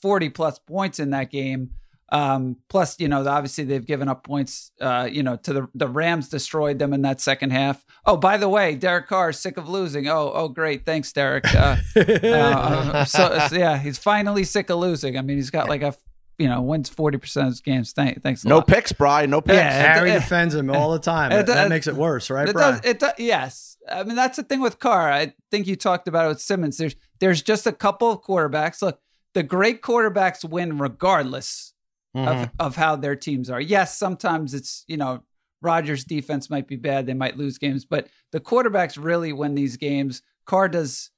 [0.00, 1.72] 40 plus points in that game.
[2.12, 4.70] Um, plus, you know, obviously they've given up points.
[4.80, 7.84] Uh, you know, to the the Rams destroyed them in that second half.
[8.04, 10.06] Oh, by the way, Derek Carr is sick of losing.
[10.08, 11.44] Oh, oh, great, thanks, Derek.
[11.54, 15.16] Uh, uh, so, so, yeah, he's finally sick of losing.
[15.16, 15.94] I mean, he's got like a
[16.38, 17.92] you know wins forty percent of his games.
[17.92, 18.44] Thank, thanks.
[18.44, 18.66] A No lot.
[18.66, 19.30] picks, Brian.
[19.30, 19.56] No picks.
[19.56, 19.94] Yeah.
[19.94, 21.32] Harry it- defends him all the time.
[21.32, 22.74] it- that it- makes it worse, right, It Brian?
[22.76, 22.84] does.
[22.84, 23.12] It does.
[23.18, 23.76] Yes.
[23.90, 25.10] I mean, that's the thing with Carr.
[25.10, 26.76] I think you talked about it with Simmons.
[26.76, 28.82] There's there's just a couple of quarterbacks.
[28.82, 29.00] Look,
[29.34, 31.71] the great quarterbacks win regardless
[32.16, 32.42] Mm-hmm.
[32.42, 33.60] of, of how their teams are.
[33.60, 35.22] Yes, sometimes it's, you know,
[35.62, 37.06] Rodgers' defense might be bad.
[37.06, 40.20] They might lose games, but the quarterbacks really win these games.
[40.44, 41.10] Carr does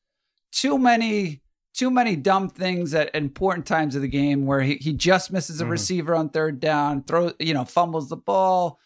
[0.52, 1.40] too many
[1.76, 5.60] too many dumb things at important times of the game where he, he just misses
[5.60, 5.70] a Mhm.
[5.70, 8.78] receiver on third down, throw you know, fumbles the ball,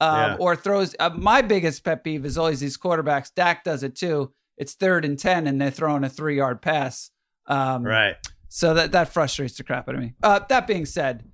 [0.00, 0.36] um, Yeah.
[0.38, 0.94] or throws.
[1.00, 3.32] Uh, my biggest pet peeve is always these quarterbacks.
[3.34, 4.34] Dak does it too.
[4.58, 7.10] It's third and ten, and they're throwing a three yard pass.
[7.46, 8.16] Um, right.
[8.48, 10.12] so that that frustrates the crap out of me.
[10.22, 11.24] Uh, that being said,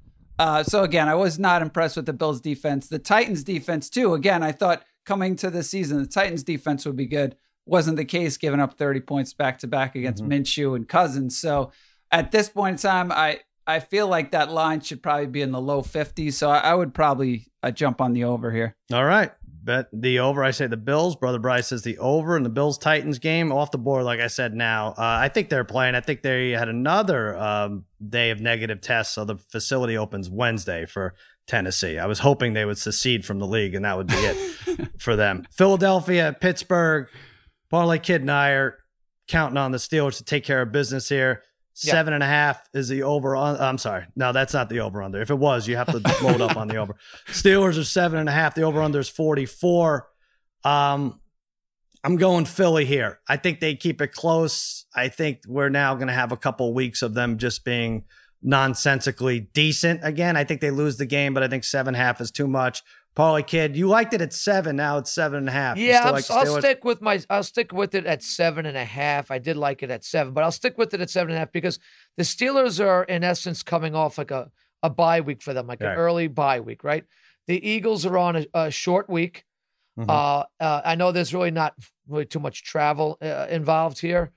[0.41, 2.89] uh, so again, I was not impressed with the Bills' defense.
[2.89, 4.15] The Titans' defense too.
[4.15, 7.37] Again, I thought coming to the season, the Titans' defense would be good.
[7.67, 10.29] Wasn't the case, giving up 30 points back to back against Mhm.
[10.29, 11.39] Minshew and Cousins.
[11.39, 11.73] So
[12.11, 15.53] at this point in time, I I feel like that line should probably be in
[15.53, 16.33] the low 50s.
[16.39, 18.75] So I, I would probably uh, jump on the over here.
[18.93, 19.31] All right.
[19.71, 20.43] Bet the over.
[20.43, 21.15] I say the Bills.
[21.15, 24.03] Brother Bryce says the over in the Bills Titans game off the board.
[24.03, 25.95] Like I said, now uh, I think they're playing.
[25.95, 30.87] I think they had another um, day of negative tests, so the facility opens Wednesday
[30.87, 31.15] for
[31.47, 32.01] Tennessee.
[32.01, 35.15] I was hoping they would secede from the league, and that would be it for
[35.15, 35.47] them.
[35.53, 37.07] Philadelphia, Pittsburgh.
[37.71, 38.79] Parlay Kid and I are
[39.29, 41.45] counting on the Steelers to take care of business here.
[41.89, 43.35] Seven and a half is the over.
[43.37, 44.05] On, I'm sorry.
[44.15, 45.21] No, that's not the over under.
[45.21, 46.97] If it was, you have to load up on the over.
[47.29, 48.55] Steelers are seven and a half.
[48.55, 50.07] The over under is 44.
[50.65, 51.21] Um,
[52.05, 53.21] I'm going Philly here.
[53.29, 54.87] I think they keep it close.
[54.95, 58.05] I think we're now going to have a couple weeks of them just being
[58.43, 60.37] nonsensically decent again.
[60.37, 62.47] I think they lose the game, but I think seven and a half is too
[62.47, 62.83] much.
[63.17, 64.77] Parlay Kid, you liked it at seven.
[64.77, 65.77] Now it's seven and a half.
[65.77, 66.59] Yeah, still I'm, like the I'll Steelers?
[66.61, 67.21] stick with my.
[67.29, 69.31] I'll stick with it at seven and a half.
[69.31, 71.41] I did like it at seven, but I'll stick with it at seven and a
[71.41, 71.79] half because
[72.17, 74.51] the Steelers are in essence coming off like a
[74.83, 75.93] a bye week for them, like Right.
[75.93, 77.05] an early bye week, right?
[77.47, 79.45] The Eagles are on a, a short week.
[79.99, 80.09] Mhm.
[80.09, 81.75] Uh, uh, I know there's really not
[82.09, 84.31] really too much travel uh, involved here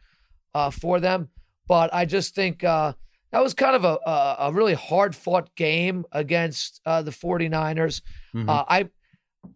[0.56, 1.30] uh, for them,
[1.68, 2.94] but I just think uh,
[3.34, 8.02] that was kind of a a, a really hard fought game against uh, the 49ers.
[8.34, 8.48] Mhm.
[8.50, 8.90] Uh, I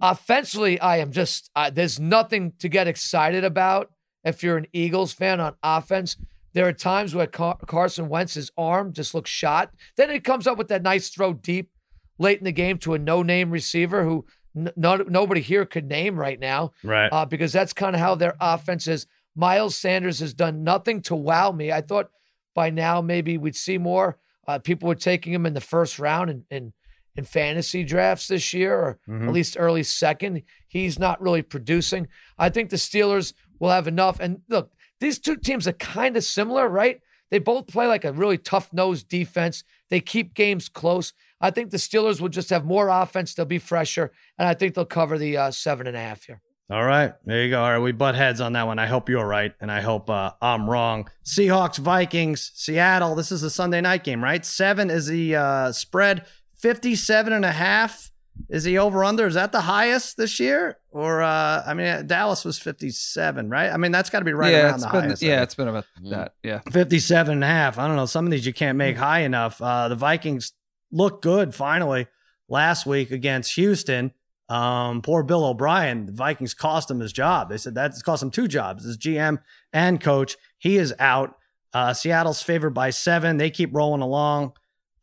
[0.02, 3.92] offensively, I am just uh, there's nothing to get excited about
[4.24, 6.18] if you're an Eagles fan on offense.
[6.54, 9.72] There are times where Car- Carson Wentz's arm just looks shot.
[9.96, 11.70] Then it comes up with that nice throw deep
[12.18, 16.16] late in the game to a no-name receiver who n- no- nobody here could name
[16.20, 17.10] right now right.
[17.14, 19.06] uh, because that's kind of how their offense is.
[19.36, 21.72] Miles Sanders has done nothing to wow me.
[21.72, 22.10] I thought
[22.58, 24.18] by now maybe we'd see more.
[24.48, 26.74] Uh, people were taking him in the first round in, in,
[27.16, 29.28] in fantasy drafts this year, or Mhm.
[29.28, 30.42] at least early second.
[30.68, 32.08] He's not really producing.
[32.38, 34.20] I think the Steelers will have enough.
[34.20, 37.00] And look, these two teams are kind of similar, right?
[37.30, 39.64] They both play like a really tough nosed defense.
[39.90, 41.14] They keep games close.
[41.40, 43.34] I think the Steelers will just have more offense.
[43.36, 46.42] They'll be fresher, and I think they'll cover the uh, seven and a half here.
[46.70, 47.64] All right, there you go.
[47.64, 48.78] All right, we butt heads on that one.
[48.78, 51.10] I hope you're right, and I hope uh, I'm wrong.
[51.24, 53.16] Seahawks, Vikings, Seattle.
[53.16, 54.46] This is a Sunday night game, right?
[54.46, 56.26] Seven is the uh, spread.
[56.58, 58.12] 57 and a half
[58.50, 59.28] is the over under.
[59.28, 60.78] Is that the highest this year?
[60.92, 63.70] Or, uh, I mean, Dallas was 57, right?
[63.72, 65.22] I mean, that's got to be right yeah, around it's the been highest.
[65.22, 66.10] Yeah, it's been about Mhm.
[66.10, 66.34] that.
[66.44, 66.60] Yeah.
[66.72, 67.78] 57 and a half.
[67.78, 68.08] I don't know.
[68.08, 69.62] Some of these you can't make high enough.
[69.62, 70.52] Uh, the Vikings
[70.92, 72.08] look good finally.
[72.50, 74.12] last week against Houston.
[74.50, 77.50] Um, poor Bill O'Brien, the Vikings cost him his job.
[77.50, 79.40] They said that's cost him two jobs, as GM
[79.74, 80.38] and coach.
[80.58, 81.38] He is out.
[81.74, 83.38] Uh, Seattle's favored by seven.
[83.38, 84.54] They keep rolling along.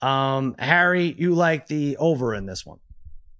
[0.00, 2.78] Um, Harry, you like the over in this one?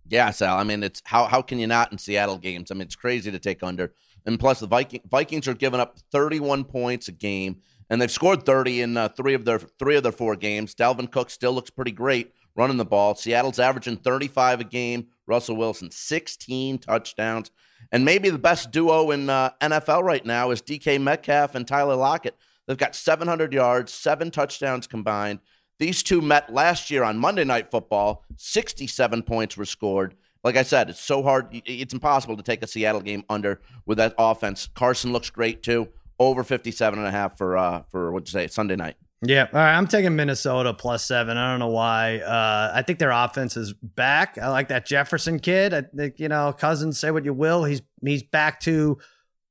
[0.09, 0.59] Yeah, Sal.
[0.59, 2.71] I mean, it's how how can you not in Seattle games?
[2.71, 3.95] I mean, it's crazy to take under.
[4.27, 8.45] And plus, the Viking, Vikings are giving up 31 points a game, and they've scored
[8.45, 10.75] 30 in uh, three of their three of their four games.
[10.75, 13.15] Dalvin Cook still looks pretty great running the ball.
[13.15, 15.09] Seattle's averaging 35 a game.
[15.27, 17.51] Russell Wilson 16 touchdowns,
[17.91, 21.97] and maybe the best duo in uh, NFL right now is DK Metcalf and Tyler
[21.97, 22.37] Lockett.
[22.67, 25.41] They've got 700 yards, seven touchdowns combined.
[25.79, 28.25] These two met last year on Monday Night Football.
[28.37, 30.15] 67 points were scored.
[30.43, 31.49] Like I said, it's so hard.
[31.65, 34.69] It's impossible to take a Seattle game under with that offense.
[34.75, 35.89] Carson looks great too.
[36.19, 38.97] Over 57 and a half for uh for what you say Sunday night.
[39.27, 39.77] Yeah, all right.
[39.77, 41.37] I'm taking Minnesota plus seven.
[41.37, 42.19] I don't know why.
[42.19, 44.39] Uh, I think their offense is back.
[44.39, 45.73] I like that Jefferson kid.
[45.73, 46.99] I think you know, Cousins.
[46.99, 48.99] Say what you will, he's he's back to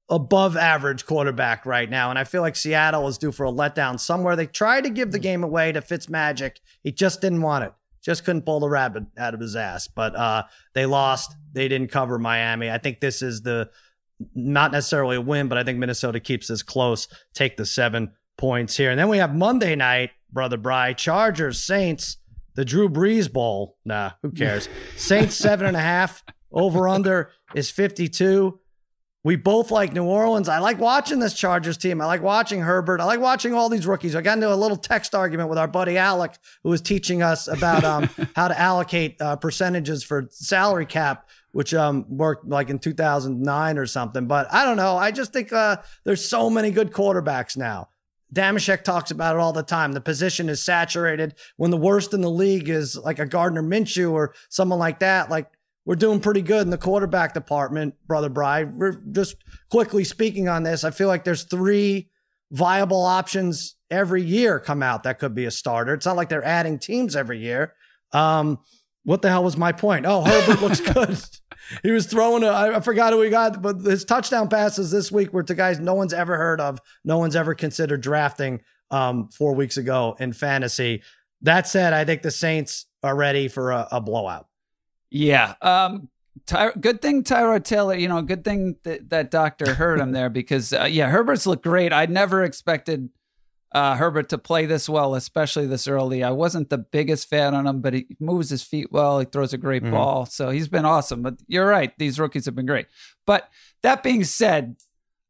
[0.10, 2.10] above average quarterback right now.
[2.10, 4.36] And I feel like Seattle is due for a letdown somewhere.
[4.36, 6.58] They tried to give the game away to Fitzmagic.
[6.84, 7.74] He just didn't want it.
[8.02, 9.88] Just couldn't pull the rabbit out of his ass.
[9.88, 11.36] But uh, they lost.
[11.54, 12.70] They didn't cover Miami.
[12.70, 13.70] I think this is the
[14.36, 17.08] not necessarily a win, but I think Minnesota keeps this close.
[17.34, 18.92] Take the seven points here.
[18.92, 22.18] And then we have Monday night, brother Bry, Chargers, Saints,
[22.56, 23.78] the Drew Brees Bowl.
[23.86, 24.70] Nah, who cares?
[24.98, 26.24] Saints seven and a half.
[26.52, 28.60] Over under is 52.
[29.26, 30.50] We both like New Orleans.
[30.50, 32.02] I like watching this Chargers team.
[32.02, 33.00] I like watching Herbert.
[33.00, 34.16] I like watching all these rookies.
[34.16, 37.48] I got into a little text argument with our buddy Alec, who was teaching us
[37.48, 42.80] about um, how to allocate uh, percentages for salary cap, which um, worked like in
[42.80, 44.28] 2009 or something.
[44.28, 44.98] But I don't know.
[44.98, 47.88] I just think uh, there's so many good quarterbacks now.
[48.34, 49.92] Dameshek talks about it all the time.
[49.92, 51.36] The position is saturated.
[51.58, 55.30] When the worst in the league is like a Gardner Minshew or someone like that,
[55.30, 55.48] like
[55.86, 58.64] we're doing pretty good in the quarterback department, brother Bry.
[58.64, 59.36] We're just
[59.70, 60.84] quickly speaking on this.
[60.84, 62.10] I feel like there's three
[62.52, 65.94] viable options every year come out that could be a starter.
[65.94, 67.74] It's not like they're adding teams every year.
[68.14, 68.60] Um,
[69.04, 70.06] what the hell was my point?
[70.06, 71.20] Oh, Herbert looks good.
[71.82, 75.34] He was throwing a, I forgot who he got, but his touchdown passes this week
[75.34, 79.54] were to guys no one's ever heard of, no one's ever considered drafting um, four
[79.54, 81.02] weeks ago in fantasy.
[81.42, 84.48] That said, I think the Saints are ready for a, a blowout.
[85.10, 85.56] Yeah.
[85.62, 86.10] Um,
[86.48, 90.30] Ty- good thing Tyrod Taylor, you know, good thing that, that doctor heard him there
[90.30, 91.94] because, uh, yeah, Herbert's looked great.
[91.94, 93.10] I never expected
[93.74, 96.24] uh, Herbert to play this well, especially this early.
[96.24, 99.20] I wasn't the biggest fan on him, but he moves his feet well.
[99.20, 99.94] He throws a great mm-hmm.
[99.94, 100.26] ball.
[100.26, 101.24] So he's been awesome.
[101.24, 101.92] But you're right.
[101.98, 102.88] These rookies have been great.
[103.26, 103.50] But
[103.82, 104.76] that being said,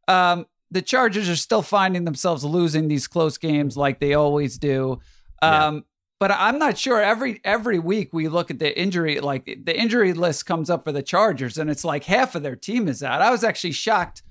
[0.08, 5.00] um, the Chargers are still finding themselves losing these close games like they always do.
[5.42, 5.82] Um, yeah
[6.24, 7.02] but I'm not sure.
[7.02, 10.94] Every every week we look at the injury, like the injury list comes up for
[10.94, 13.22] the Chargers, and it's like half of their team is out.
[13.22, 14.24] I was actually shocked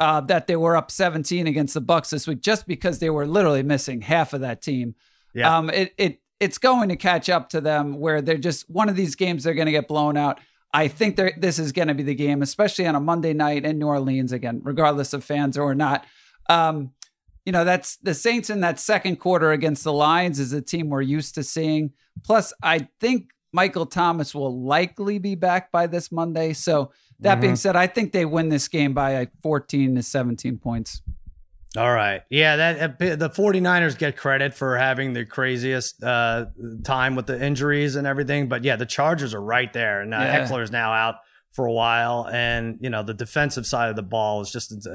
[0.00, 3.26] uh, that they were up 17 against the Bucks this week, just because they were
[3.26, 4.94] literally missing half of that team.
[5.34, 5.56] Yeah.
[5.56, 8.96] Um, it it it's going to catch up to them where they're just one of
[8.96, 10.40] these games they're going to get blown out.
[10.72, 13.78] I think this is going to be the game, especially on a Monday night in
[13.78, 16.06] New Orleans again, regardless of fans or not.
[16.48, 16.92] Um,
[17.44, 20.88] you know, that's the Saints in that second quarter against the Lions is a team
[20.88, 21.92] we're used to seeing.
[22.24, 26.52] Plus, I think Michael Thomas will likely be back by this Monday.
[26.52, 27.40] So, that mm-hmm.
[27.40, 31.02] being said, I think they win this game by like 14 to 17 points.
[31.76, 32.22] All right.
[32.30, 36.46] Yeah, that the 49ers get credit for having the craziest uh,
[36.82, 40.18] time with the injuries and everything, but yeah, the Chargers are right there and uh,
[40.18, 40.48] yeah.
[40.48, 41.16] Ekeler's now out
[41.52, 44.88] for a while and you know, the defensive side of the ball is just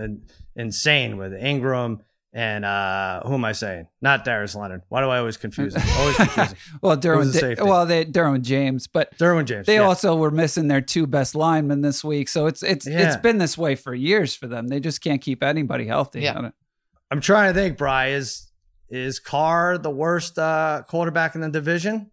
[0.55, 2.01] insane with Ingram
[2.35, 3.87] and uh, who am I saying?
[4.01, 4.81] Not Darius Leonard.
[4.89, 5.81] Why do I always confuse him?
[5.97, 6.57] Always confusing.
[6.81, 7.31] well, Derwin.
[7.31, 9.65] The well, they Derwin James, but Derwin James.
[9.65, 9.83] They yeah.
[9.83, 13.07] also were missing their two best linemen this week, so it's it's yeah.
[13.07, 14.67] it's been this way for years for them.
[14.67, 16.21] They just can't keep anybody healthy.
[16.21, 16.49] Yeah.
[17.09, 18.09] I'm trying to think, Bry.
[18.09, 18.51] Is
[18.89, 22.11] is Carr the worst uh, quarterback in the division?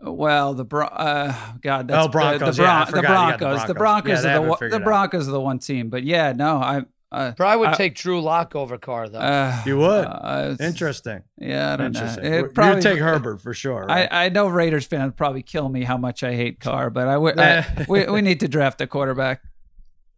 [0.00, 4.24] Well, the Bro- uh, God, that's oh, Broncos, the, the, yeah, the Broncos, the Broncos,
[4.24, 5.90] yeah, are the the Broncos are the one team.
[5.90, 9.18] But yeah, no, I uh, Probably would uh, take Drew Lock over Carr though.
[9.18, 10.04] Uh, you would.
[10.04, 11.22] Uh, Interesting.
[11.38, 12.24] Yeah, I don't Interesting.
[12.24, 12.38] know.
[12.38, 13.86] It probably you would take Herbert for sure.
[13.86, 14.08] Right?
[14.10, 17.14] I, I know Raiders fans probably kill me how much I hate Carr, but I,
[17.16, 19.42] I we we need to draft a quarterback.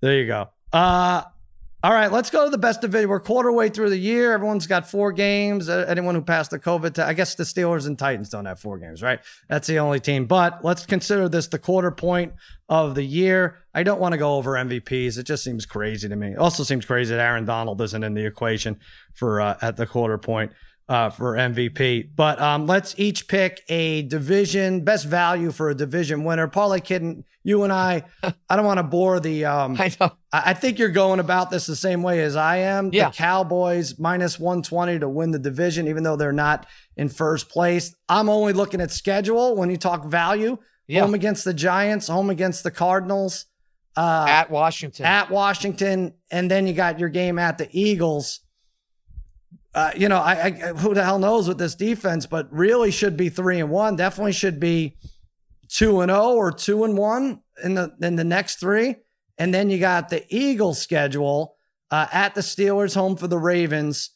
[0.01, 0.49] There you go.
[0.73, 1.23] Uh
[1.85, 3.09] all right, let's go to the best division.
[3.09, 4.33] We're quarter way through the year.
[4.33, 5.69] Everyone's got four games.
[5.69, 8.79] Uh, anyone who passed the COVID, I guess the Steelers and Titans don't have four
[8.79, 9.19] games, right?
[9.49, 10.27] That's the only team.
[10.27, 12.35] But let's consider this the quarter point
[12.69, 13.59] of the year.
[13.75, 15.19] I don't want to go over MVPs.
[15.19, 16.33] It just seems crazy to me.
[16.33, 18.79] It also seems crazy that Aaron Donald isn't in the equation
[19.15, 20.53] for uh, at the quarter point
[20.93, 22.11] uh, for MVP.
[22.15, 26.47] But um, let's each pick a division best value for a division winner.
[26.49, 28.03] Parlay Kid, you and I,
[28.51, 29.47] I don't want to bore the.
[29.47, 30.13] Um, I know.
[30.33, 32.91] I, I think you're going about this the same way as I am.
[32.93, 33.09] Yeah.
[33.09, 37.95] The Cowboys minus 120 to win the division, even though they're not in first place.
[38.11, 40.59] I'm only looking at schedule when you talk value.
[40.89, 41.01] Yeah.
[41.03, 43.47] Home against the Giants, home against the Cardinals,
[43.97, 45.07] uh, At Washington.
[45.07, 48.41] at Washington, and then you got your game at the Eagles.
[49.75, 53.17] Uh, you know, I, I who the hell knows with this defense, but really should
[53.17, 53.97] be three and one.
[53.97, 54.97] Definitely should be
[55.69, 58.97] two and zero or two and one in the in the next three.
[59.39, 61.57] And then you got the Eagles schedule
[61.91, 64.11] uh, at the Steelers, home for the Ravens,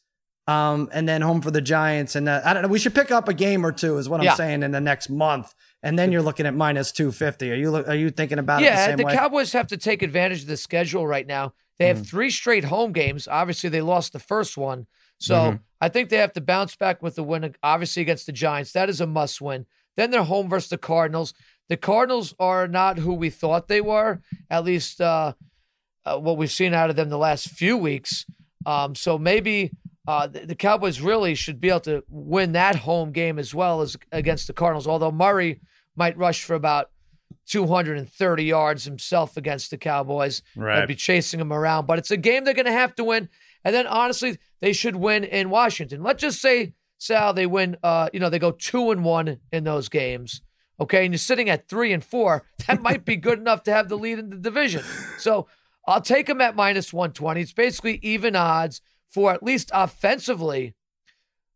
[0.45, 2.15] um, and then home for the Giants.
[2.15, 2.69] And uh, I don't know.
[2.69, 4.31] We should pick up a game or two, is what Yeah.
[4.31, 5.53] I'm saying, in the next month.
[5.81, 7.51] And then you're looking at minus two fifty.
[7.51, 9.13] Are you are you thinking about it the yeah, same the way?
[9.13, 9.19] Mm-hmm.
[9.19, 11.53] Cowboys have to take advantage of the schedule right now.
[11.79, 13.27] They have three straight home games.
[13.27, 14.87] Obviously, they lost the first one.
[15.19, 15.59] So Mhm.
[15.81, 18.71] I think they have to bounce back with the win, obviously, against the Giants.
[18.71, 19.65] That is a must win.
[19.95, 21.33] Then they're home versus the Cardinals.
[21.69, 25.33] The Cardinals are not who we thought they were, at least uh,
[26.05, 28.25] uh, what we've seen out of them the last few weeks.
[28.65, 29.71] Um, so maybe
[30.07, 33.81] uh, the, the Cowboys really should be able to win that home game as well
[33.81, 35.59] as against the Cardinals, although Murray
[35.95, 36.89] might rush for about
[37.47, 40.41] 230 yards himself against the Cowboys.
[40.55, 40.77] Right.
[40.79, 43.29] They'll be chasing him around, but it's a game they're going to have to win.
[43.67, 46.01] And then honestly, they should win in Washington.
[46.01, 47.75] Let's just say, Sal, they win.
[47.83, 50.41] Uh, you know, they go two and one in those games.
[50.79, 52.45] Okay, and you're sitting at three and four.
[52.67, 54.85] That might be good enough to have the lead in the division.
[55.17, 55.47] So
[55.85, 57.41] I'll take them at minus 120.
[57.41, 60.73] It's basically even odds for at least offensively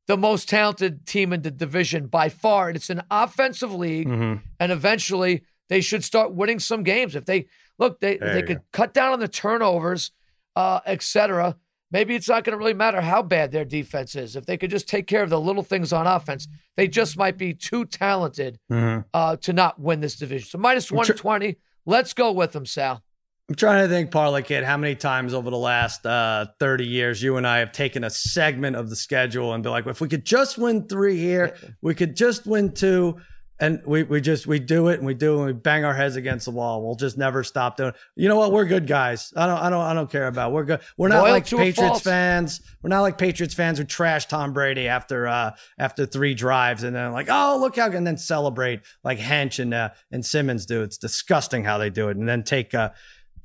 [0.07, 2.67] the most talented team in the division by far.
[2.67, 4.41] And it's an offensive league Mhm.
[4.59, 7.15] and eventually they should start winning some games.
[7.15, 7.47] If they
[7.79, 10.11] look, they There they could cut down on the turnovers,
[10.57, 11.55] uh, etc.
[11.91, 14.35] Maybe it's not going to really matter how bad their defense is.
[14.35, 17.37] If they could just take care of the little things on offense, they just might
[17.37, 19.03] be too talented Mhm.
[19.13, 20.47] uh, to not win this division.
[20.47, 21.57] So minus I'm tr- 120.
[21.85, 23.03] Let's go with them, Sal.
[23.49, 27.21] I'm trying to think, Parlay Kid, how many times over the last uh, 30 years
[27.21, 30.07] you and I have taken a segment of the schedule and be like, if we
[30.07, 33.19] could just win three here, we could just win two.
[33.61, 35.93] And we, we just we do it and we do it and we bang our
[35.93, 36.83] heads against the wall.
[36.83, 37.95] We'll just never stop doing it.
[38.15, 38.51] You know what?
[38.51, 39.31] We're good guys.
[39.37, 40.49] I don't I don't I don't care about.
[40.49, 40.53] It.
[40.55, 40.81] We're good.
[40.97, 42.61] We're not like Patriots fans.
[42.81, 46.95] We're not like Patriots fans who trash Tom Brady after uh after three drives and
[46.95, 50.81] then like, oh look how and then celebrate like Hench and uh, and Simmons do.
[50.81, 52.17] It's disgusting how they do it.
[52.17, 52.89] And then take uh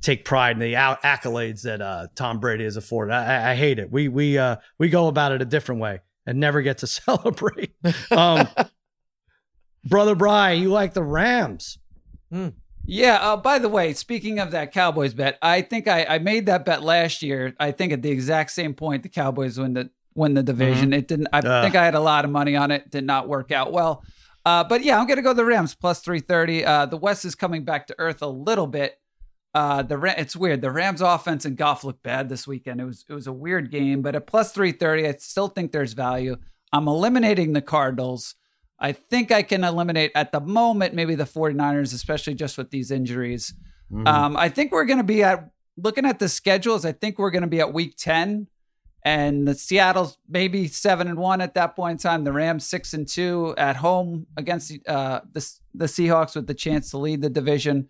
[0.01, 3.13] take pride in the out- accolades that uh, Tom Brady has afforded.
[3.13, 3.91] I, I- I hate it.
[3.91, 7.71] We we uh, we go about it a different way and never get to celebrate.
[8.09, 8.47] Um,
[9.85, 11.79] Brother Bry, you like the Rams?
[12.85, 13.15] Yeah.
[13.15, 16.65] Uh, by the way, speaking of that Cowboys bet, I think I, I made that
[16.65, 17.55] bet last year.
[17.59, 20.93] I think at the exact same point the Cowboys win the win the division.
[20.93, 21.27] It didn't.
[21.31, 21.63] I Ugh.
[21.63, 22.89] think I had a lot of money on it.
[22.89, 24.03] Did not work out well.
[24.45, 26.65] Uh, but yeah, I'm gonna go the Rams plus three thirty.
[26.65, 28.99] Uh, the West is coming back to earth a little bit.
[29.53, 30.61] Uh, the it's weird.
[30.61, 32.79] The Rams offense and Goff looked bad this weekend.
[32.79, 35.71] It was it was a weird game, but at plus three thirty, I still think
[35.71, 36.37] there's value.
[36.71, 38.35] I'm eliminating the Cardinals.
[38.79, 42.91] I think I can eliminate at the moment maybe the 49ers, especially just with these
[42.91, 43.53] injuries.
[44.05, 46.85] Um, I think we're going to be at looking at the schedules.
[46.85, 48.47] I think we're going to be at week 10
[49.03, 52.23] and the Seattle's maybe seven and one at that point in time.
[52.23, 56.91] The Rams six and two at home against uh, the, the Seahawks with the chance
[56.91, 57.87] to lead the division.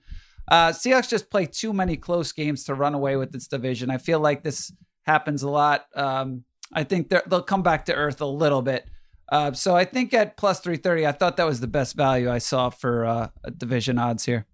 [0.47, 3.89] Uh, Seahawks just play too many close games to run away with this division.
[3.89, 4.71] I feel like this
[5.05, 5.87] happens a lot.
[5.95, 8.85] Um, I think they're- they'll come back to earth a little bit.
[9.29, 12.37] Uh, so I think at plus 330, I thought that was the best value I
[12.37, 14.45] saw for uh, division odds here.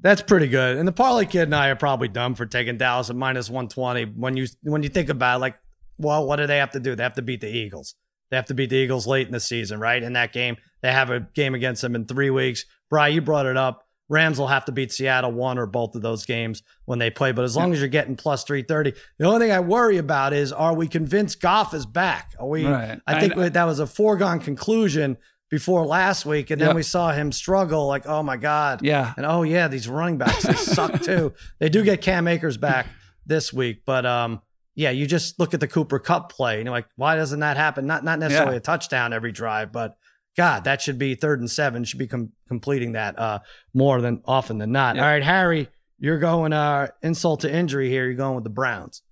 [0.00, 0.76] That's pretty good.
[0.76, 4.04] And the Parlay Kid and I are probably dumb for taking Dallas at minus 120.
[4.16, 5.56] When you when you think about it, like,
[5.98, 6.94] well, what do they have to do?
[6.94, 7.94] They have to beat the Eagles.
[8.30, 10.02] They have to beat the Eagles late in the season, right?
[10.02, 12.64] In that game, they have a game against them in three weeks.
[12.90, 13.83] Bry, you brought it up.
[14.08, 17.32] Rams will have to beat Seattle one or both of those games when they play.
[17.32, 20.52] But as long as you're getting plus 330, the only thing I worry about is
[20.52, 22.32] are we convinced Goff is back?
[22.38, 22.66] Are we?
[22.66, 23.00] Right.
[23.06, 25.16] I think I- that was a foregone conclusion
[25.50, 26.50] before last week.
[26.50, 26.76] And then Yep.
[26.76, 28.82] we saw him struggle like, oh my God.
[28.82, 29.14] Yeah.
[29.16, 31.32] And oh yeah, these running backs they suck too.
[31.58, 32.86] They do get Cam Akers back
[33.24, 34.42] this week, but um,
[34.74, 37.56] yeah, you just look at the Cooper Kupp play and you're like, why doesn't that
[37.56, 37.86] happen?
[37.86, 38.58] Not not necessarily Yeah.
[38.58, 39.96] a touchdown every drive, but
[40.36, 41.84] God, that should be third and seven.
[41.84, 43.38] Should be com- completing that uh
[43.72, 44.96] more than often than not.
[44.96, 45.02] Yeah.
[45.02, 45.68] All right, Harry,
[45.98, 48.04] you're going uh insult to injury here.
[48.06, 49.02] You're going with the Browns.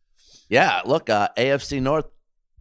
[0.49, 2.07] Yeah, look, uh, AFC North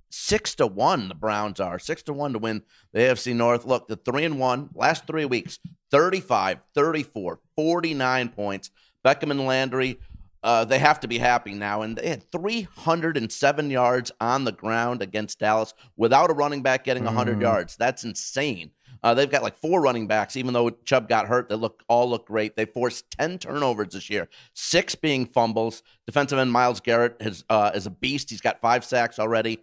[0.09, 1.07] six to one.
[1.07, 2.61] The Browns are six to one to win
[2.93, 3.65] the AFC North.
[3.65, 5.59] Look, the three and one last three weeks
[5.91, 8.71] 35, 34, 49 points.
[9.03, 9.99] Beckham and Landry
[10.43, 11.81] uh, they have to be happy now.
[11.81, 17.05] And they had 307 yards on the ground against Dallas without a running back getting
[17.05, 17.41] 100 Mhm.
[17.41, 17.75] yards.
[17.75, 18.71] That's insane.
[19.03, 21.49] Uh, they've got like four running backs, even though Chubb got hurt.
[21.49, 22.55] They look all look great.
[22.55, 25.81] They forced 10 turnovers this year, six being fumbles.
[26.05, 28.29] Defensive end Myles Garrett has, uh, is a beast.
[28.29, 29.59] He's got five sacks already.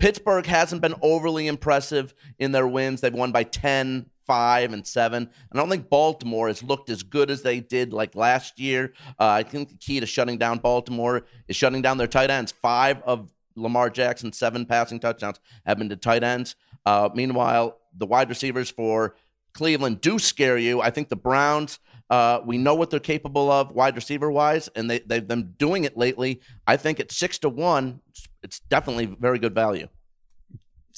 [0.00, 3.00] Pittsburgh hasn't been overly impressive in their wins.
[3.00, 5.28] They've won by 10, 5, and 7.
[5.52, 8.92] I don't think Baltimore has looked as good as they did like last year.
[9.18, 12.52] Uh, I think the key to shutting down Baltimore is shutting down their tight ends.
[12.52, 16.54] Five of Lamar Jackson's seven passing touchdowns have been to tight ends.
[16.86, 19.16] Uh, meanwhile, the wide receivers for
[19.52, 20.80] Cleveland do scare you.
[20.80, 24.88] I think the Browns, uh, we know what they're capable of wide receiver wise, and
[24.88, 26.40] they, they've been doing it lately.
[26.68, 28.00] I think at six to one,
[28.44, 29.88] it's definitely very good value.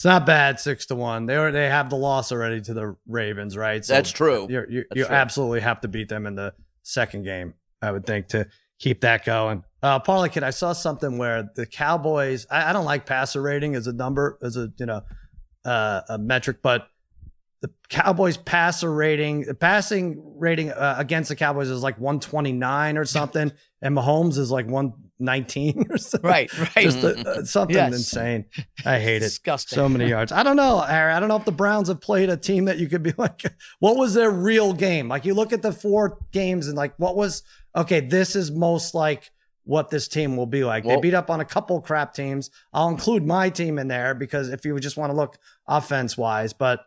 [0.03, 1.27] It's not bad, six to one.
[1.27, 3.85] They are, they have the loss already to the Ravens, right?
[3.85, 4.49] So That's true.
[4.51, 5.15] You're, you That's you true.
[5.15, 7.55] absolutely have to beat them in the second game.
[7.81, 8.49] I would think to
[8.81, 9.63] keep that going.
[9.81, 12.49] Uh, Parlay Kid, I saw something where the Cowboys.
[12.51, 15.03] I, I don't like passer rating as a number, as a you know
[15.65, 16.89] uh, a metric, but
[17.61, 23.05] the Cowboys passer rating, the passing rating uh, against the Cowboys is like 129 or
[23.05, 24.67] something, and Mahomes is like
[25.27, 26.29] 119 or something.
[26.31, 26.73] Right, right.
[26.83, 27.93] Just uh, uh, something Yes.
[27.95, 28.45] insane.
[28.85, 29.21] I hate it.
[29.21, 29.77] Disgusting.
[29.77, 30.33] So many yards.
[30.33, 31.13] I don't know, Harry.
[31.13, 33.43] I don't know if the Browns have played a team that you could be like,
[33.81, 35.09] what was their real game?
[35.09, 37.43] Like you look at the four games and like, what was
[37.77, 38.01] okay?
[38.01, 39.31] This is most like
[39.65, 40.83] what this team will be like.
[40.85, 42.51] they beat up on a couple crap teams.
[42.73, 46.53] I'll include my team in there because if you just want to look offense wise,
[46.53, 46.81] but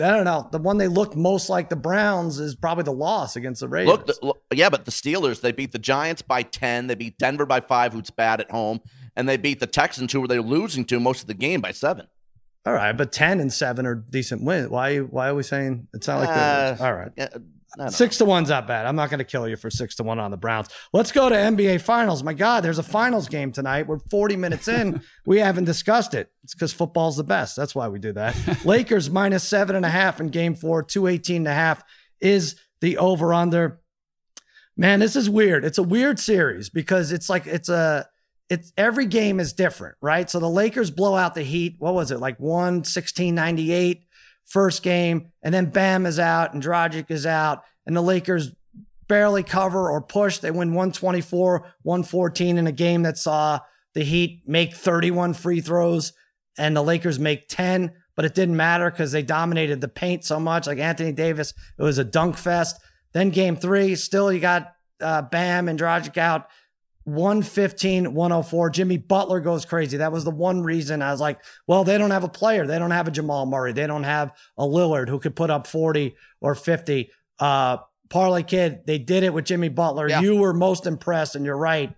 [0.00, 0.48] I don't know.
[0.50, 3.92] The one they looked most like the Browns is probably the loss against the Raiders.
[3.92, 6.88] Look, the, look, yeah, but the Steelers, they beat the Giants by 10.
[6.88, 8.80] They beat Denver by five, who's bad at home.
[9.14, 11.70] And they beat the Texans, who were they losing to most of the game by
[11.70, 12.08] seven.
[12.66, 14.70] All right, but ten and seven are decent wins.
[14.70, 14.98] Why?
[14.98, 17.12] Why are we saying it's not like Uh, all right?
[17.16, 17.63] Yeah, I don't know.
[17.88, 18.86] Six to one's not bad.
[18.86, 20.68] I'm not going to kill you for six to one on the Browns.
[20.92, 22.22] Let's go to NBA Finals.
[22.22, 23.86] My God, there's a finals game tonight.
[23.86, 25.02] We're 40 minutes in.
[25.26, 26.30] we haven't discussed it.
[26.44, 27.56] It's because football's the best.
[27.56, 28.36] That's why we do that.
[28.64, 31.82] Lakers minus seven and a half in game four, 218 and a half
[32.20, 33.80] is the over under.
[34.76, 35.64] Man, this is weird.
[35.64, 38.08] It's a weird series because it's like it's a
[38.50, 40.28] it's every game is different, right?
[40.28, 41.76] So the Lakers blow out the Heat.
[41.78, 42.20] What was it?
[42.20, 44.04] Like 116 98
[44.44, 48.52] first game, and then Bam is out and Dragic is out, and the Lakers
[49.08, 50.38] barely cover or push.
[50.38, 53.60] They win 124, 114 in a game that saw
[53.94, 56.12] the Heat make 31 free throws
[56.58, 60.38] and the Lakers make 10, but it didn't matter because they dominated the paint so
[60.38, 60.66] much.
[60.66, 62.80] Like Anthony Davis, it was a dunk fest.
[63.12, 66.48] Then game three, still you got uh, Bam and Dragic out.
[67.04, 68.70] 115, 104.
[68.70, 69.98] Jimmy Butler goes crazy.
[69.98, 72.66] That was the one reason I was like, well, they don't have a player.
[72.66, 73.72] They don't have a Jamal Murray.
[73.72, 77.10] They don't have a Lillard who could put up 40 or 50.
[77.38, 77.78] Uh,
[78.10, 80.08] Parlay Kid, they did it with Jimmy Butler.
[80.08, 80.20] Yeah.
[80.20, 81.92] You were most impressed, and you're right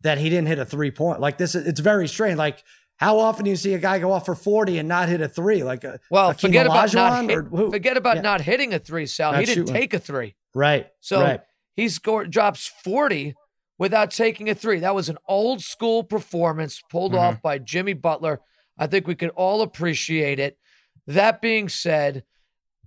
[0.00, 1.20] that he didn't hit a three point.
[1.20, 2.36] Like this, is- it's very strange.
[2.36, 2.62] Like,
[2.96, 5.28] how often do you see a guy go off for 40 and not hit a
[5.28, 5.64] three?
[5.64, 7.70] Like, a, Well, Hakeem forget about not hit, who?
[7.70, 9.32] forget about not hitting a three, Sal.
[9.32, 9.74] Not he didn't shooting.
[9.80, 10.34] take a three.
[10.54, 10.86] right.
[11.00, 11.40] So right.
[11.74, 13.34] he scored drops 40
[13.78, 14.80] without taking a three.
[14.80, 17.18] That was an old school performance pulled Mhm.
[17.18, 18.40] off by Jimmy Butler.
[18.78, 20.58] I think we could all appreciate it.
[21.06, 22.24] That being said,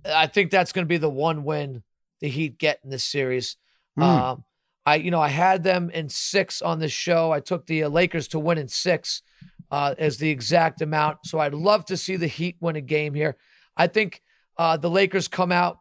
[0.05, 1.83] I think that's going to be the one win
[2.19, 3.57] the Heat get in this series.
[3.95, 4.03] Hmm.
[4.03, 4.43] Um,
[4.85, 7.31] I, you know, I had them in six on the show.
[7.31, 9.21] I took the uh, Lakers to win in six
[9.69, 11.19] uh, as the exact amount.
[11.25, 13.35] So I'd love to see the Heat win a game here.
[13.75, 14.21] I think
[14.57, 15.79] uh, the Lakers come out.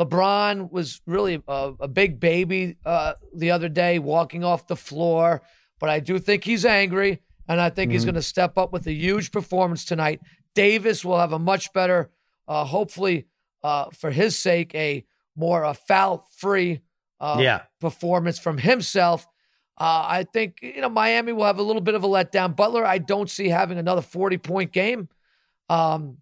[0.00, 5.42] LeBron was really a, a big baby uh, the other day, walking off the floor.
[5.78, 8.06] But I do think he's angry, and I think he's Mhm.
[8.06, 10.20] going to step up with a huge performance tonight.
[10.54, 12.10] Davis will have a much better,
[12.48, 13.26] uh, hopefully,
[13.62, 15.04] uh, for his sake, a
[15.36, 16.80] more uh, foul-free
[17.20, 17.62] uh, yeah.
[17.80, 19.26] performance from himself.
[19.78, 22.54] Uh, I think you know Miami will have a little bit of a letdown.
[22.56, 25.08] Butler, I don't see having another forty-point game.
[25.68, 26.18] Um,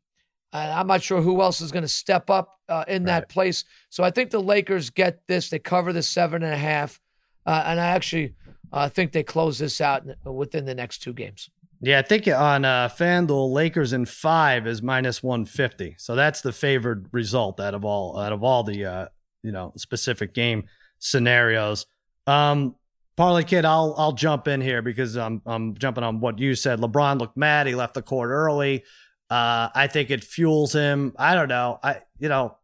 [0.53, 3.65] I'm not sure who else is going to step up uh, in that place.
[3.91, 5.51] So I think the Lakers get this.
[5.51, 7.01] They cover the seven and a half,
[7.47, 8.35] uh, and I actually
[8.73, 11.51] uh, think they close this out within the next two games.
[11.81, 15.95] Yeah, I think on uh, FanDuel, Lakers in five is minus one fifty.
[15.99, 19.07] So that's the favored result out of all out of all the uh,
[19.43, 20.65] you know specific game
[20.99, 21.87] scenarios.
[22.27, 22.75] Um,
[23.17, 26.81] Parlay Kid, I'll I'll jump in here because I'm I'm jumping on what you said.
[26.81, 27.67] LeBron looked mad.
[27.67, 28.85] He left the court early.
[29.31, 31.12] Uh, I think it fuels him.
[31.18, 31.79] I don't know.
[31.83, 32.57] I you know.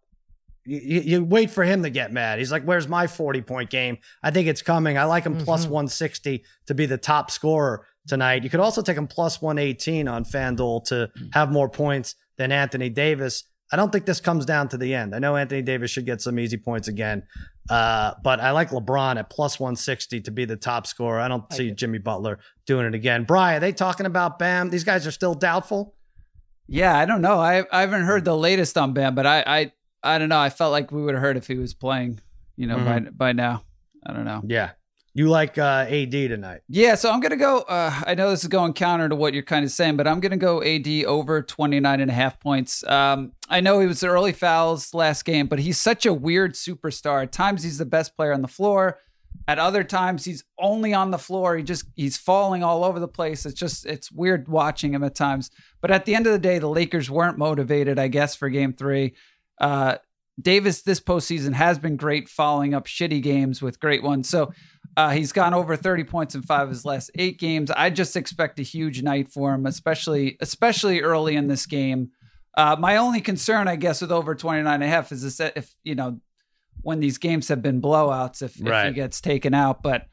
[0.66, 2.38] You, you wait for him to get mad.
[2.38, 4.96] He's like, "Where's my forty-point game?" I think it's coming.
[4.96, 5.70] I like him plus Mhm.
[5.70, 8.44] 160 to be the top scorer tonight.
[8.44, 12.88] You could also take him plus 118 on FanDuel to have more points than Anthony
[12.88, 13.44] Davis.
[13.72, 15.14] I don't think this comes down to the end.
[15.14, 17.24] I know Anthony Davis should get some easy points again.
[17.68, 21.20] Uh, but I like LeBron at plus 160 to be the top scorer.
[21.20, 23.24] I don't see Jimmy Butler doing it again.
[23.24, 24.70] Brian, are they talking about Bam?
[24.70, 25.94] These guys are still doubtful.
[26.66, 27.38] Yeah, I don't know.
[27.38, 30.38] I I haven't heard the latest on Bam, but I I I don't know.
[30.38, 32.20] I felt like we would have heard if he was playing,
[32.56, 33.64] you know, by by now.
[34.06, 34.42] I don't know.
[34.46, 34.70] Yeah.
[35.16, 36.62] You like uh, AD tonight?
[36.68, 37.58] Yeah, so I'm going to go.
[37.58, 40.18] Uh, I know this is going counter to what you're kind of saying, but I'm
[40.18, 42.82] going to go AD over 29 and a half points.
[42.88, 46.54] Um, I know he was the early fouls last game, but he's such a weird
[46.54, 47.22] superstar.
[47.22, 48.98] At times, he's the best player on the floor.
[49.46, 51.56] At other times, he's only on the floor.
[51.56, 53.44] He just he's falling all over the place.
[53.44, 55.50] It's just it's weird watching him at times.
[55.80, 58.72] But at the end of the day, the Lakers weren't motivated, I guess, for Game
[58.72, 59.14] Three.
[59.60, 59.96] Uh,
[60.40, 64.28] Davis this postseason has been great, following up shitty games with great ones.
[64.28, 64.52] So
[64.96, 67.70] uh, he's gone over 30 points in five of his last eight games.
[67.70, 72.10] I just expect a huge night for him, especially especially early in this game.
[72.56, 75.74] Uh, my only concern, I guess, with over 29 and a half is this, if,
[75.82, 76.20] you know,
[76.82, 78.86] when these games have been blowouts, if, Right.
[78.86, 79.82] if he gets taken out.
[79.82, 80.06] But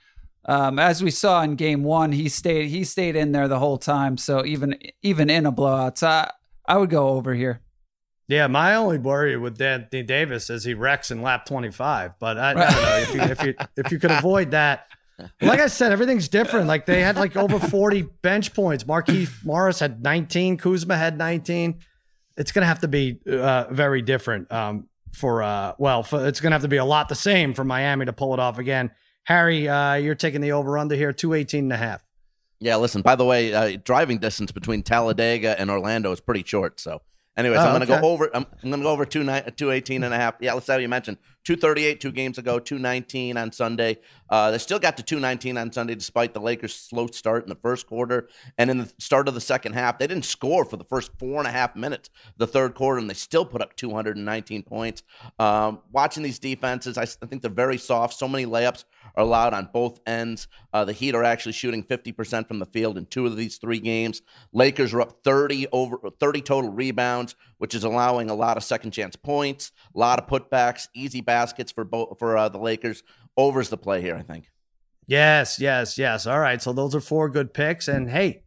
[0.45, 3.78] um, as we saw in game one, he stayed he stayed in there the whole
[3.78, 4.18] time.
[4.18, 6.32] So even even in a blowout, so I,
[6.68, 7.62] I would go over here.
[8.28, 12.14] Yeah, my only worry with Anthony Davis is he wrecks in lap 25.
[12.18, 13.55] But I, I don't know if you, if you
[13.86, 14.88] if you could avoid that.
[15.41, 16.68] Like I said, everything's different.
[16.68, 18.86] Like they had like over 40 bench points.
[18.86, 20.57] Markieff Morris had 19.
[20.57, 21.80] Kuzma had 19.
[22.38, 26.55] It's gonna have to be uh, very different um, for uh, well, for, it's gonna
[26.55, 28.91] have to be a lot the same for Miami to pull it off again.
[29.24, 32.03] Harry, uh, you're taking the over under here, 218 and a half.
[32.59, 36.80] Yeah, listen, by the way, uh, driving distance between Talladega and Orlando is pretty short.
[36.80, 37.01] So,
[37.38, 38.02] anyways, Oh, I'm going to okay.
[38.02, 40.36] go over, I'm, I'm going to go over two ni- 218 and a half.
[40.40, 43.98] Yeah, let's how you mentioned 238 two games ago, 219 on Sunday.
[44.30, 47.56] Uh, they still got to 219 on Sunday despite the Lakers' slow start in the
[47.56, 48.30] first quarter.
[48.58, 51.40] And in the start of the second half, they didn't score for the first four
[51.40, 55.04] and a half minutes the third quarter, and they still put up 219 points.
[55.40, 58.14] Um, watching these defenses, I think they're very soft.
[58.14, 58.84] So many layups
[59.16, 60.47] are allowed on both ends.
[60.74, 63.80] Uh, the Heat are actually shooting 50% from the field in two of these three
[63.80, 64.22] games.
[64.53, 68.91] Lakers are up 30 over 30 total rebounds, which is allowing a lot of second
[68.91, 73.03] chance points, a lot of putbacks, easy baskets for both for uh, the Lakers.
[73.38, 74.49] Overs the play here, I think.
[75.07, 76.28] Yes, yes, yes.
[76.28, 76.62] All right.
[76.62, 77.88] So those are four good picks.
[77.88, 78.43] And hey,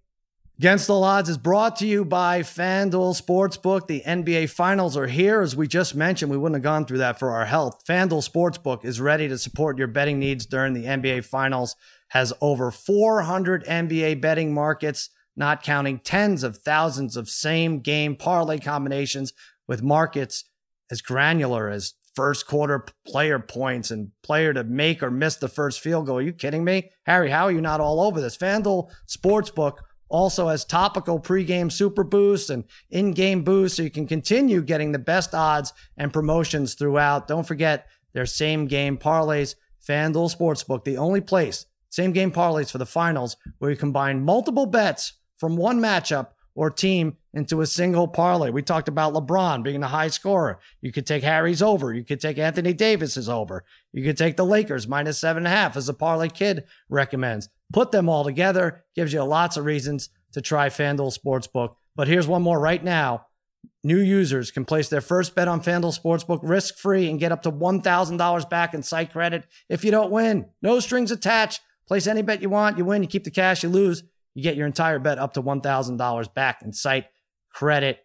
[0.57, 3.89] Against the Odds is brought to you by FanDuel Sportsbook.
[3.89, 5.43] The NBA Finals are here.
[5.43, 7.83] As we just mentioned, we wouldn't have gone through that for our health.
[7.89, 11.75] FanDuel Sportsbook is ready to support your betting needs during the NBA Finals,
[12.11, 18.61] has over 400 NBA betting markets, not counting tens of thousands of same game parlay
[18.61, 19.33] combinations
[19.67, 20.45] with markets
[20.89, 25.81] as granular as first quarter player points and player to make or miss the first
[25.81, 26.19] field goal.
[26.19, 26.93] Are you kidding me?
[27.07, 28.37] Harry, how are you not all over this?
[28.37, 29.79] FanDuel Sportsbook
[30.15, 34.99] also has topical pregame super boosts and in-game boosts so you can continue getting the
[34.99, 37.27] best odds and promotions throughout.
[37.27, 39.57] Don't forget their same game parlays.
[39.85, 44.67] FanDuel Sportsbook, the only place, same game parlays for the finals where you combine multiple
[44.67, 48.51] bets from one matchup or team into a single parlay.
[48.51, 50.61] We talked about LeBron being the high scorer.
[50.81, 51.93] You could take Harry's over.
[51.93, 53.65] You could take Anthony Davis's over.
[53.93, 57.49] You could take the Lakers minus seven and a half as the parlay kid recommends.
[57.73, 61.75] Put them all together gives you lots of reasons to try FanDuel Sportsbook.
[61.97, 63.27] But here's one more right now.
[63.83, 67.43] New users can place their first bet on FanDuel Sportsbook risk free and get up
[67.43, 70.47] to $1,000 back in site credit if you don't win.
[70.63, 71.61] No strings attached.
[71.87, 72.79] Place any bet you want.
[72.79, 74.03] You win, you keep the cash, you lose.
[74.35, 77.07] You get your entire bet up to $1,000 back in site
[77.51, 78.01] credit.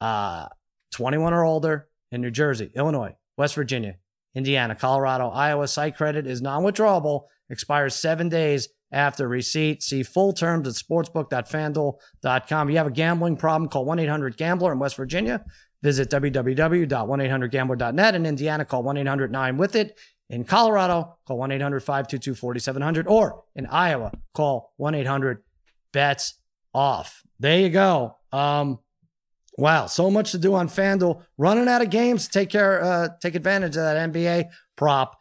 [0.00, 0.46] Uh,
[0.92, 3.96] 21 or older in New Jersey, Illinois, West Virginia,
[4.34, 5.68] Indiana, Colorado, Iowa.
[5.68, 9.82] Site credit is non withdrawable, expires seven days after receipt.
[9.82, 12.70] See full terms at sportsbook.fanduel.com.
[12.70, 15.44] You have a gambling problem, call 1 800 Gambler in West Virginia.
[15.82, 18.14] Visit www.1800gambler.net.
[18.14, 19.98] In Indiana, call 1 800 9 with it.
[20.30, 23.06] In Colorado, call 1 800 522 4700.
[23.08, 25.42] Or in Iowa, call 1 800
[25.94, 26.34] bets
[26.74, 27.22] off.
[27.40, 28.16] There you go.
[28.32, 28.80] Um,
[29.56, 31.22] wow, so much to do on FanDuel.
[31.38, 35.16] Running out of games take care, uh, take advantage of that NBA prop.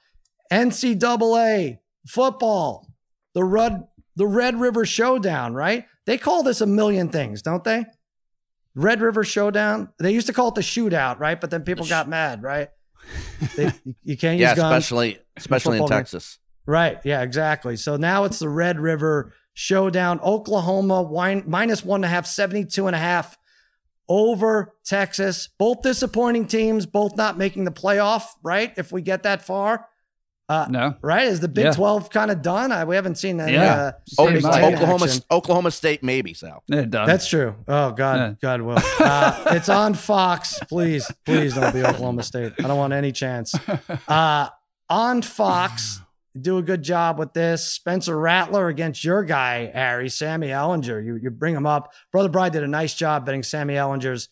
[0.51, 2.87] NCAA football,
[3.33, 3.83] the Red
[4.15, 5.85] the Red River Showdown, right?
[6.05, 7.85] They call this a million things, don't they?
[8.75, 9.89] Red River Showdown.
[9.99, 11.39] They used to call it the shootout, right?
[11.39, 12.69] But then people got mad, right?
[13.55, 13.71] They,
[14.03, 14.83] you can't use Yeah, guns.
[14.83, 15.87] especially especially in.
[15.87, 16.39] Texas.
[16.65, 16.99] Right.
[17.03, 17.75] Yeah, exactly.
[17.75, 20.19] So now it's the Red River Showdown.
[20.21, 23.37] Oklahoma wine, minus one and a half, 72 and a half
[24.09, 25.49] over Texas.
[25.57, 28.73] Both disappointing teams, both not making the playoff, right?
[28.77, 29.87] If we get that far.
[30.49, 30.95] Uh, No.
[31.01, 31.27] Right?
[31.27, 31.71] Is the Big Yeah.
[31.71, 32.73] 12 kind of done?
[32.73, 33.75] I, we haven't seen any Yeah.
[33.75, 34.55] uh, Oh, Pretty Big much.
[34.55, 35.21] 10 Oklahoma action.
[35.31, 36.61] Oklahoma State maybe Sal.
[36.67, 37.07] They're done.
[37.07, 37.55] That's true.
[37.65, 38.33] Oh God, Yeah.
[38.41, 38.77] God will.
[38.99, 40.59] Uh, it's on Fox.
[40.67, 42.51] Please, please don't be Oklahoma State.
[42.59, 43.55] I don't want any chance.
[44.07, 44.49] Uh,
[44.89, 46.01] on Fox.
[46.39, 47.71] Do a good job with this.
[47.71, 51.05] Spencer Rattler against your guy, Harry, Sammy Ehlinger.
[51.05, 51.93] You, you bring him up.
[52.11, 54.29] Brother Bry did a nice job betting Sammy Ehlinger's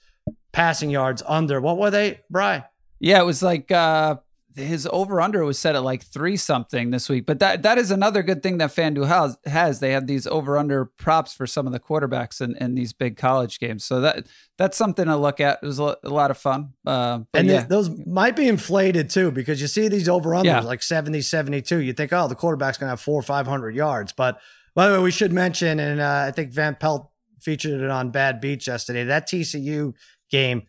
[0.51, 1.61] passing yards under.
[1.61, 2.63] What were they, Bry?
[2.99, 4.15] Yeah, it was like uh
[4.55, 7.25] his over under was set at like three something this week.
[7.25, 9.37] But that that is another good thing that FanDuel has.
[9.45, 9.79] has.
[9.79, 13.17] They have these over under props for some of the quarterbacks in, in these big
[13.17, 13.85] college games.
[13.85, 14.27] So that
[14.57, 15.59] that's something to look at.
[15.61, 16.73] It was a, lot of fun.
[16.85, 17.63] Uh, and yeah.
[17.63, 20.59] those might be inflated too because you see these over unders yeah.
[20.61, 21.79] like 70, 72.
[21.79, 24.13] You think, oh, the quarterback's going to have four or 500 yards.
[24.13, 24.39] But
[24.75, 28.11] by the way, we should mention, and uh, I think Van Pelt featured it on
[28.11, 29.93] Bad Beats yesterday, that TCU
[30.29, 30.63] game,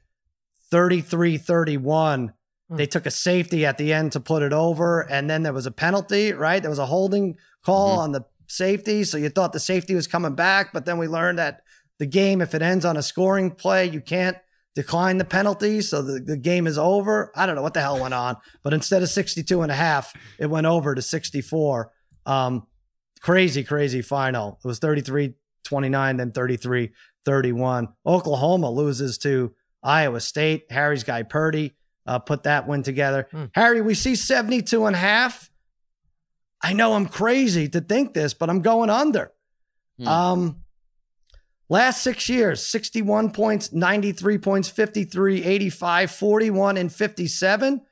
[0.70, 2.41] 33 31 Hmm.
[2.72, 5.66] They took a safety at the end to put it over, and then there was
[5.66, 6.60] a penalty, right?
[6.60, 8.00] There was a holding call mm-hmm.
[8.00, 9.04] on the safety.
[9.04, 11.62] So you thought the safety was coming back, but then we learned that
[11.98, 14.36] the game, if it ends on a scoring play, you can't
[14.74, 15.80] decline the penalty.
[15.80, 17.32] So the, the game is over.
[17.36, 20.14] I don't know what the hell went on, but instead of 62 and a half,
[20.38, 21.92] it went over to 64.
[22.26, 22.66] Um,
[23.20, 24.58] crazy, crazy final.
[24.64, 26.90] It was 33 29, then 33
[27.24, 27.88] 31.
[28.04, 30.64] Oklahoma loses to Iowa State.
[30.70, 31.74] Harry's guy Purdy
[32.06, 33.28] uh, put that one together.
[33.30, 33.44] Hmm.
[33.54, 35.50] Harry, we see 72 and a half.
[36.62, 39.32] I know I'm crazy to think this, but I'm going under.
[39.98, 40.08] Hmm.
[40.08, 40.56] Um,
[41.68, 47.82] last six years 61 points, 93 points, 53, 85, 41, and 57.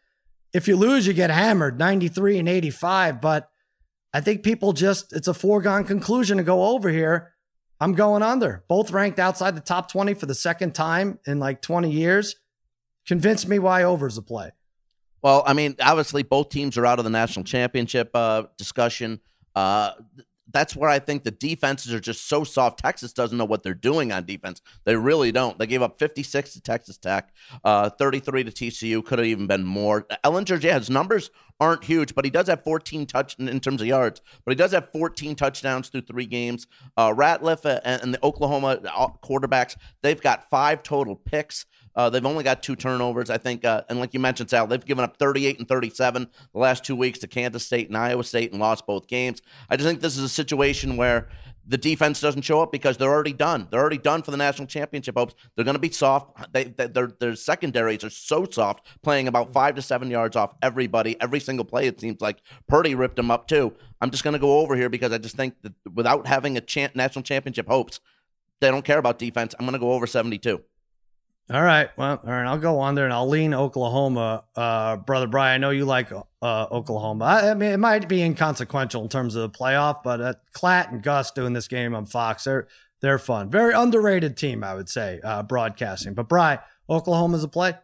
[0.52, 3.20] If you lose, you get hammered 93 and 85.
[3.20, 3.50] But
[4.12, 7.32] I think people just, it's a foregone conclusion to go over here.
[7.80, 8.64] I'm going under.
[8.68, 12.36] Both ranked outside the top 20 for the second time in like 20 years.
[13.10, 14.52] Convince me why over's a play.
[15.20, 19.18] Well, I mean, obviously both teams are out of the national championship uh, discussion.
[19.52, 19.94] Uh,
[20.52, 22.78] that's where I think the defenses are just so soft.
[22.78, 24.62] Texas doesn't know what they're doing on defense.
[24.84, 25.58] They really don't.
[25.58, 27.34] They gave up 56 to Texas Tech,
[27.64, 29.04] uh, 33 to TCU.
[29.04, 30.06] Could have even been more.
[30.22, 33.88] Ehlinger, yeah, his numbers aren't huge, but he does have 14 touch in terms of
[33.88, 34.22] yards.
[34.44, 36.68] But he does have 14 touchdowns through three games.
[36.96, 41.66] Uh, Ratliff and, and the Oklahoma uh, quarterbacks, they've got five total picks.
[41.94, 43.64] Uh, they've only got two turnovers, I think.
[43.64, 46.96] Uh, and like you mentioned, Sal, they've given up 38 and 37 the last two
[46.96, 49.42] weeks to Kansas State and Iowa State and lost both games.
[49.68, 51.28] I just think this is a situation where
[51.66, 53.68] the defense doesn't show up because they're already done.
[53.70, 55.34] They're already done for the national championship hopes.
[55.54, 56.52] They're going to be soft.
[56.52, 60.54] They, they, their, their secondaries are so soft, playing about five to seven yards off
[60.62, 61.86] everybody, every single play.
[61.86, 63.72] It seems like Purdy ripped them up too.
[64.00, 66.60] I'm just going to go over here because I just think that without having a
[66.60, 68.00] cha- national championship hopes,
[68.60, 69.54] they don't care about defense.
[69.58, 70.60] I'm going to go over 72.
[71.50, 71.90] All right.
[71.96, 72.46] Well, all right.
[72.46, 74.44] I'll go on there and I'll lean Oklahoma.
[74.54, 76.22] Uh, Brother Brian, I know you like uh,
[76.70, 77.24] Oklahoma.
[77.24, 80.92] I, I, mean, it might be inconsequential in terms of the playoff, but uh, Klatt
[80.92, 82.68] and Gus doing this game on Fox, they're
[83.00, 83.50] they're fun.
[83.50, 86.14] Very underrated team, I would say, uh, broadcasting.
[86.14, 87.74] But Brian, Oklahoma's a play.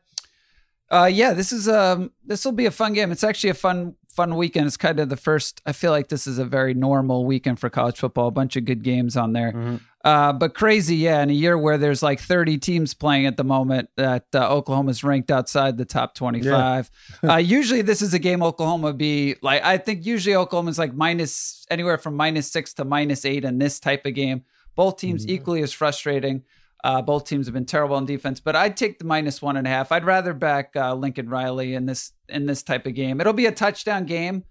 [0.91, 3.11] Uh, yeah, this is um, this will be a fun game.
[3.11, 4.67] It's actually a fun fun weekend.
[4.67, 5.61] It's kind of the first.
[5.67, 8.27] I feel like this is a very normal weekend for college football.
[8.27, 9.53] A bunch of good games on there.
[9.53, 9.77] Mm-hmm.
[10.03, 11.21] Uh, but crazy, yeah.
[11.23, 15.05] In a year where there's like 30 teams playing at the moment, that uh, Oklahoma's
[15.05, 16.91] ranked outside the top 25.
[17.23, 17.33] Yeah.
[17.33, 19.63] uh, usually, this is a game Oklahoma be like.
[19.63, 23.79] I think usually Oklahoma's like minus anywhere from minus six to minus eight in this
[23.79, 24.45] type of game.
[24.75, 25.35] Both teams mm-hmm.
[25.35, 26.45] equally as frustrating.
[26.87, 29.67] Uh, both teams have been terrible on defense, but I'd take the minus one and
[29.67, 29.91] a half.
[29.91, 33.21] I'd rather back uh, Lincoln Riley in this in this type of game.
[33.21, 34.45] It'll be a touchdown game.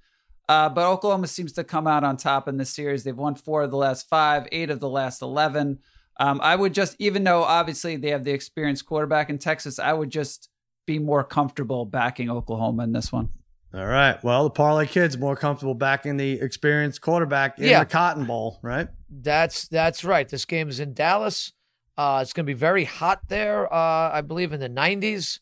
[0.50, 3.06] Uh, but Oklahoma seems to come out on top in this series.
[3.06, 5.80] They've won four of the last five, eight of the last 11.
[6.20, 9.94] Um, I would just, even though obviously they have the experienced quarterback in Texas, I
[9.94, 10.50] would just
[10.86, 13.30] be more comfortable backing Oklahoma in this one.
[13.74, 14.22] All right.
[14.26, 17.80] Well, the Parlay Kids more comfortable backing the experienced quarterback in yeah.
[17.80, 18.90] the Cotton Bowl, right?
[19.10, 20.28] That's that's right.
[20.28, 21.54] This game is in Dallas.
[21.98, 23.72] Uh, it's going to be very hot there.
[23.72, 25.40] Uh, I believe in the 90s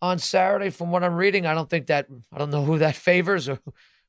[0.00, 0.70] on Saturday.
[0.70, 3.58] From what I'm reading, I don't think that I don't know who that favors or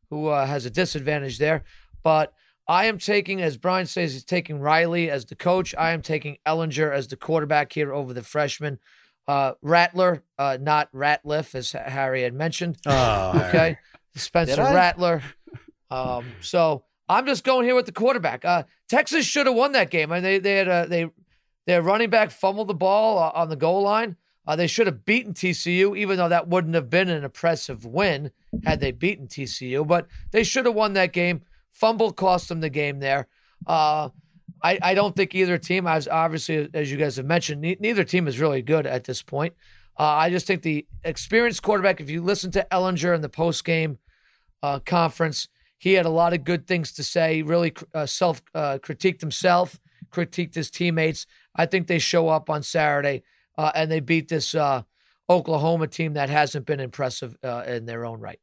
[0.09, 1.63] who uh, has a disadvantage there.
[2.03, 2.33] But
[2.67, 5.73] I am taking, as Brian says, he's taking Riley as the coach.
[5.77, 8.79] I am taking Ehlinger as the quarterback here over the freshman.
[9.27, 12.77] Uh, Rattler, uh, not Ratliff, as Harry had mentioned.
[12.85, 13.77] Oh, okay.
[14.15, 15.21] Spencer Rattler.
[15.89, 18.43] Um, so I'm just going here with the quarterback.
[18.45, 20.11] Uh, Texas should have won that game.
[20.11, 21.09] I mean, they they had a, they
[21.67, 24.15] their running back fumbled the ball uh, on the goal line.
[24.47, 28.31] Uh, they should have beaten TCU, even though that wouldn't have been an impressive win
[28.63, 29.85] had they beaten TCU.
[29.85, 31.41] But they should have won that game.
[31.71, 33.27] Fumble cost them the game there.
[33.67, 34.09] Uh,
[34.63, 38.05] I, I don't think either team, as obviously as you guys have mentioned, ne- neither
[38.05, 39.53] team is really good at this point.
[39.99, 41.99] Uh, I just think the experienced quarterback.
[41.99, 43.97] If you listen to Ehlinger in the post game
[44.63, 47.35] uh, conference, he had a lot of good things to say.
[47.35, 49.77] He really uh, self critiqued himself,
[50.09, 51.27] critiqued his teammates.
[51.57, 53.23] I think they show up on Saturday
[53.57, 54.83] uh, and they beat this uh,
[55.29, 58.39] Oklahoma team that hasn't been impressive uh, in their own right.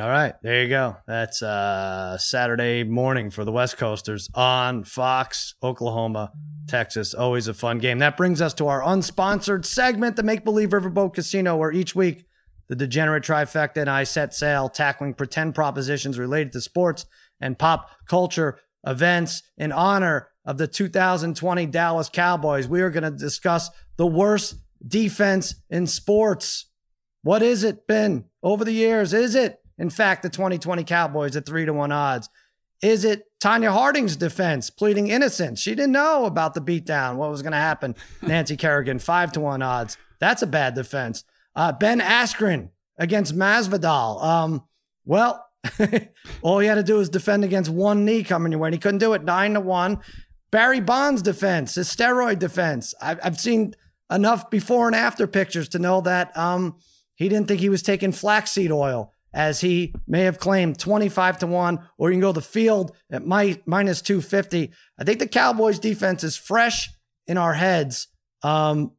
[0.00, 0.96] All right, there you go.
[1.06, 6.32] That's uh, Saturday morning for the West Coasters on Fox, Oklahoma,
[6.66, 7.14] Texas.
[7.14, 8.00] Always a fun game.
[8.00, 12.26] That brings us to our unsponsored segment, the Make Believe Riverboat Casino, where each week
[12.68, 17.06] the degenerate trifecta and I set sail, tackling pretend propositions related to sports
[17.40, 22.68] and pop culture events in honor of the 2020 Dallas Cowboys.
[22.68, 26.66] We are going to discuss the worst defense in sports.
[27.22, 29.14] What is it been over the years?
[29.14, 32.28] Is it in fact, the 2020 Cowboys at three to one odds.
[32.82, 35.60] Is it Tonya Harding's defense pleading innocence?
[35.60, 37.94] She didn't know about the beatdown, what was going to happen.
[38.22, 39.96] Nancy Kerrigan, five to one odds.
[40.20, 41.24] That's a bad defense.
[41.56, 44.22] Uh, ben Askren against Masvidal.
[44.22, 44.64] Um,
[45.04, 45.46] well,
[46.42, 48.78] all he had to do was defend against one knee coming your way, and he
[48.78, 49.24] couldn't do it.
[49.24, 50.00] Nine to one.
[50.54, 52.94] Barry Bonds' defense, his steroid defense.
[53.02, 53.74] I've, I've seen
[54.08, 56.76] enough before and after pictures to know that um,
[57.16, 61.48] he didn't think he was taking flaxseed oil as he may have claimed 25 to
[61.48, 64.70] 1, or you can go the field at my, minus 250.
[64.96, 66.88] I think the Cowboys defense is fresh
[67.26, 68.06] in our heads.
[68.44, 68.92] Um,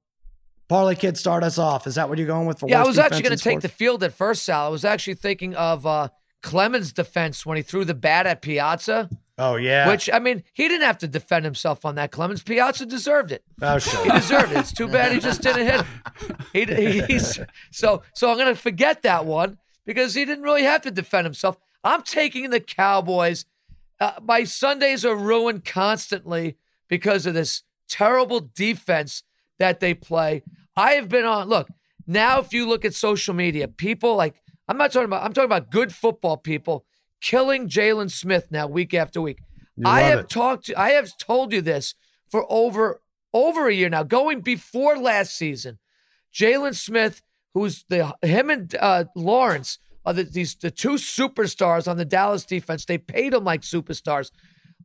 [0.67, 1.87] Parlay Kid, start us off.
[1.87, 2.59] Is that what you're going with?
[2.59, 4.65] For yeah, I was actually going to take the field at first, Sal.
[4.65, 6.09] I was actually thinking of uh,
[6.43, 9.09] Clemens' defense when he threw the bat at Piazza.
[9.37, 9.89] Oh yeah.
[9.89, 12.11] Which I mean, he didn't have to defend himself on that.
[12.11, 13.43] Clemens Piazza deserved it.
[13.61, 14.03] Oh sure.
[14.03, 14.57] He deserved it.
[14.59, 16.37] It's too bad he just didn't hit him.
[16.53, 17.39] He, he, he's
[17.71, 18.29] so so.
[18.29, 21.57] I'm going to forget that one because he didn't really have to defend himself.
[21.83, 23.45] I'm taking the Cowboys.
[23.99, 26.57] Uh, my Sundays are ruined constantly
[26.87, 29.23] because of this terrible defense
[29.59, 30.43] that they play.
[30.75, 31.69] I have been on, look,
[32.07, 34.35] now if you look at social media, people like,
[34.67, 36.85] I'm not talking about, I'm talking about good football people
[37.21, 39.39] killing Jaylon Smith now week after week.
[39.83, 40.29] I have it.
[40.29, 41.95] talked to, I have told you this
[42.29, 43.01] for over
[43.33, 45.79] over a year now, going before last season.
[46.33, 47.21] Jaylon Smith
[47.55, 52.45] who's the him and uh, Lawrence are the, these the two superstars on the Dallas
[52.45, 52.85] defense.
[52.85, 54.29] They paid them like superstars.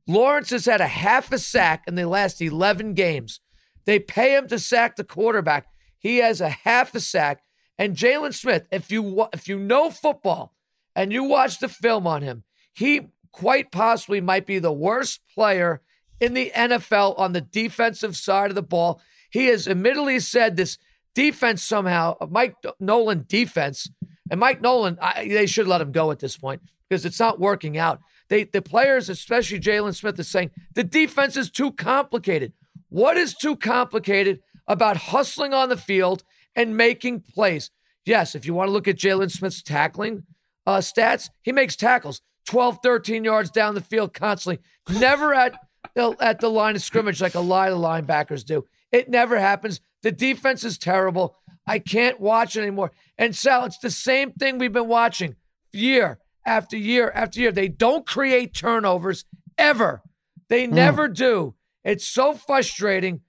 [0.06, 3.40] Lawrence has had a half a sack in the last 11 games.
[3.84, 5.66] They pay him to sack the quarterback.
[5.98, 7.42] He has a half a sack.
[7.76, 10.54] And Jaylon Smith, if you if you know football
[10.94, 15.80] and you watch the film on him, he quite possibly might be the worst player
[16.20, 19.00] in the NFL on the defensive side of the ball.
[19.30, 20.78] He has admittedly said this
[21.14, 23.90] defense somehow, uh, Mike Nolan defense,
[24.30, 27.40] and Mike Nolan, I, they should let him go at this point because it's not
[27.40, 28.00] working out.
[28.28, 32.52] They, the players, especially Jaylon Smith, is saying the defense is too complicated.
[32.88, 36.22] What is too complicated about hustling on the field
[36.54, 37.70] and making plays?
[38.04, 40.24] Yes, if you want to look at Jaylon Smith's tackling
[40.66, 44.62] uh, stats, he makes tackles 12, 13 yards down the field constantly,
[44.98, 45.54] never at
[45.94, 48.64] the, at the line of scrimmage like a lot of linebackers do.
[48.92, 49.80] It never happens.
[50.02, 51.36] The defense is terrible.
[51.66, 52.92] I can't watch it anymore.
[53.18, 55.36] And Sal, it's the same thing we've been watching
[55.72, 57.52] year after year after year.
[57.52, 59.24] They don't create turnovers
[59.56, 60.02] ever.
[60.48, 60.72] They mm.
[60.72, 61.54] never do.
[61.84, 63.20] It's so frustrating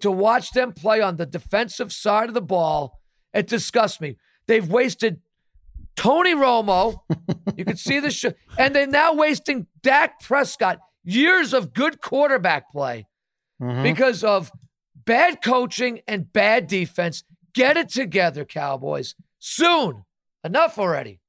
[0.00, 3.00] to watch them play on the defensive side of the ball.
[3.32, 4.16] It disgusts me.
[4.46, 5.20] They've wasted
[5.96, 6.98] Tony Romo.
[7.56, 8.32] you can see the show.
[8.58, 13.06] And they're now wasting Dak Prescott years of good quarterback play
[13.60, 13.82] mm-hmm.
[13.82, 14.50] because of
[15.04, 17.24] bad coaching and bad defense.
[17.54, 19.14] Get it together, Cowboys.
[19.38, 20.04] Soon.
[20.42, 21.20] Enough already.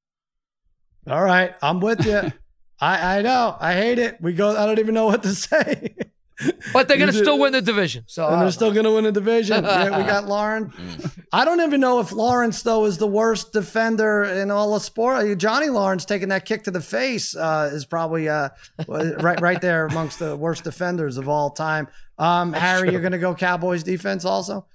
[1.08, 1.54] All right.
[1.62, 2.34] I'm with you.
[2.80, 3.56] I, I know.
[3.60, 4.18] I hate it.
[4.20, 5.96] We go, I don't even know what to say.
[6.74, 8.04] But they're going to still win the division.
[8.08, 9.64] So and they're still going to win the division.
[9.64, 10.74] yeah, we got Lauren.
[11.32, 15.38] I don't even know if Lawrence though is the worst defender in all of sport.
[15.38, 18.50] Johnny Lawrence taking that kick to the face uh, is probably uh,
[18.88, 21.88] right right there amongst the worst defenders of all time.
[22.18, 22.92] Um, Harry, true.
[22.92, 24.66] you're going to go Cowboys defense also.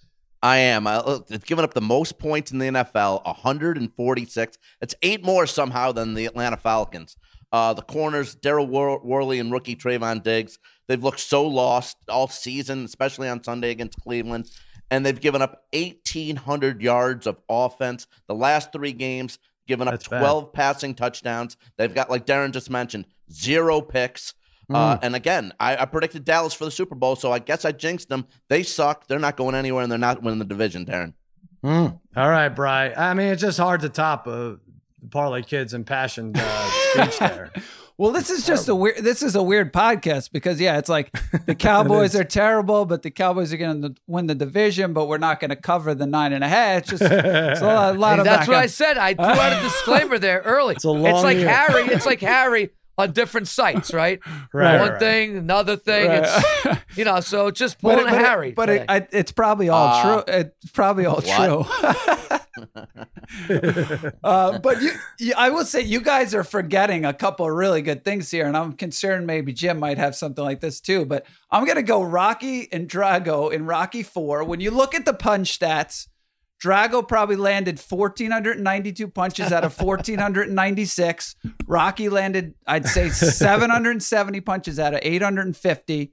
[0.42, 0.86] I am.
[0.86, 4.58] Uh, it's given up the most points in the NFL, 146.
[4.80, 7.16] It's eight more somehow than the Atlanta Falcons.
[7.52, 10.58] Uh, the corners, Daryl Wor- Worley and rookie Trevon Diggs,
[10.90, 14.50] they've looked so lost all season, especially on Sunday against Cleveland.
[14.90, 18.08] And they've given up 1,800 yards of offense.
[18.26, 19.38] The last three games,
[19.68, 20.52] given up That's 12 bad.
[20.52, 21.56] passing touchdowns.
[21.76, 24.34] They've got, like Darren just mentioned, zero picks.
[24.68, 24.98] Uh, mm.
[25.02, 28.08] and again, I, I, predicted Dallas for the Super Bowl, so I guess I jinxed
[28.08, 28.26] them.
[28.48, 29.06] They suck.
[29.06, 31.14] They're not going anywhere, and they're not winning the division, Darren.
[31.64, 32.00] Mm.
[32.16, 32.92] All right, Bry.
[32.94, 34.54] I mean, it's just hard to top uh,
[35.10, 37.52] Parlay Kids and Passion uh, speech there.
[38.00, 38.96] well, this is just a weird.
[39.04, 41.12] This is a weird podcast because yeah, it's like
[41.44, 45.18] the Cowboys are terrible, but the Cowboys are going to win the division, but we're
[45.18, 46.78] not going to cover the nine and a half.
[46.78, 48.24] It's just it's a lot, a lot hey, of.
[48.24, 48.96] That's what I said.
[48.96, 50.76] I threw out a disclaimer there early.
[50.76, 51.50] It's, a long it's like year.
[51.50, 51.82] Harry.
[51.88, 54.18] It's like Harry on different sites, right?
[54.54, 54.98] right One right.
[54.98, 56.08] thing, another thing.
[56.08, 56.42] Right.
[56.64, 58.52] It's you know, so just pulling but it, a Harry.
[58.52, 60.34] But it, it's probably all uh, true.
[60.36, 62.28] It's probably all what?
[62.28, 62.38] true.
[64.22, 67.80] Uh, but you, you, I will say, you guys are forgetting a couple of really
[67.80, 71.04] good things here, and I'm concerned maybe Jim might have something like this too.
[71.04, 74.44] But I'm gonna go Rocky and Drago in Rocky Four.
[74.44, 76.08] When you look at the punch stats,
[76.62, 81.36] Drago probably landed 1,492 punches out of 1,496.
[81.66, 86.12] Rocky landed, I'd say, 770 punches out of 850.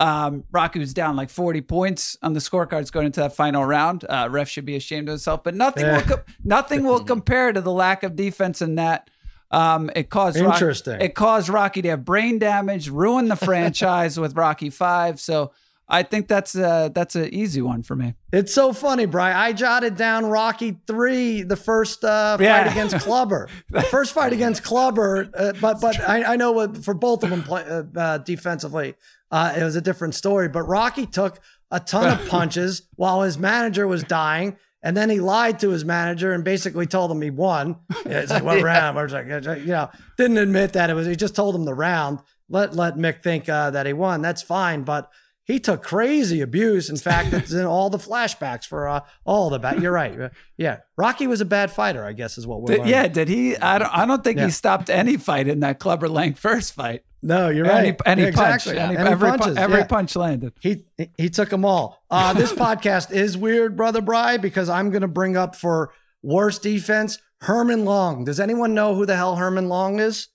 [0.00, 4.04] Um, Rocky was down like 40 points on the scorecards going into that final round.
[4.08, 7.60] Uh, ref should be ashamed of himself, but nothing will co- nothing will compare to
[7.60, 9.10] the lack of defense in that.
[9.50, 11.00] Um, it caused Interesting.
[11.00, 15.18] it caused Rocky to have brain damage, ruin the franchise with Rocky Five.
[15.20, 15.52] So
[15.90, 18.14] I think that's a, that's an easy one for me.
[18.32, 19.36] It's so funny, Brian.
[19.36, 22.70] I jotted down Rocky three, the first uh, fight Yeah.
[22.70, 25.30] against Clubber, the first fight against Clubber.
[25.32, 28.96] Uh, but but I, I know what for both of them play, uh, uh, defensively,
[29.30, 30.48] uh, it was a different story.
[30.48, 34.56] But Rocky took a ton of punches while his manager was dying.
[34.80, 37.76] And then he lied to his manager and basically told him he won.
[38.06, 38.96] Yeah, It's like what round?
[38.96, 41.04] I was like, you know, didn't admit that it was.
[41.06, 42.20] He just told him the round.
[42.48, 44.22] Let let Mick think uh, that he won.
[44.22, 45.10] That's fine, but
[45.48, 46.90] he took crazy abuse.
[46.90, 49.82] In fact, it's in all the flashbacks for uh, all the bad.
[49.82, 50.30] You're right.
[50.56, 52.04] Yeah, Rocky was a bad fighter.
[52.04, 53.56] I guess is what we're Did, yeah, did he?
[53.56, 53.88] I don't.
[53.92, 54.44] I don't think Yeah.
[54.44, 57.02] he stopped any fight in that Clubber Lang first fight.
[57.20, 58.00] No, you're Any, right.
[58.06, 58.74] any exactly.
[58.74, 59.86] punch, any, Any every, punches, every yeah.
[59.86, 60.52] punch landed.
[60.60, 60.84] He
[61.16, 62.04] he took them all.
[62.08, 65.92] Uh, this podcast is weird, brother Bry, because I'm going to bring up for
[66.22, 68.24] worst defense Herman Long.
[68.24, 70.28] Does anyone know who the hell Herman Long is?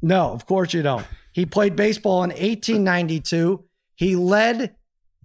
[0.00, 1.04] No, of course you don't.
[1.32, 3.64] He played baseball in 1892.
[3.96, 4.74] He led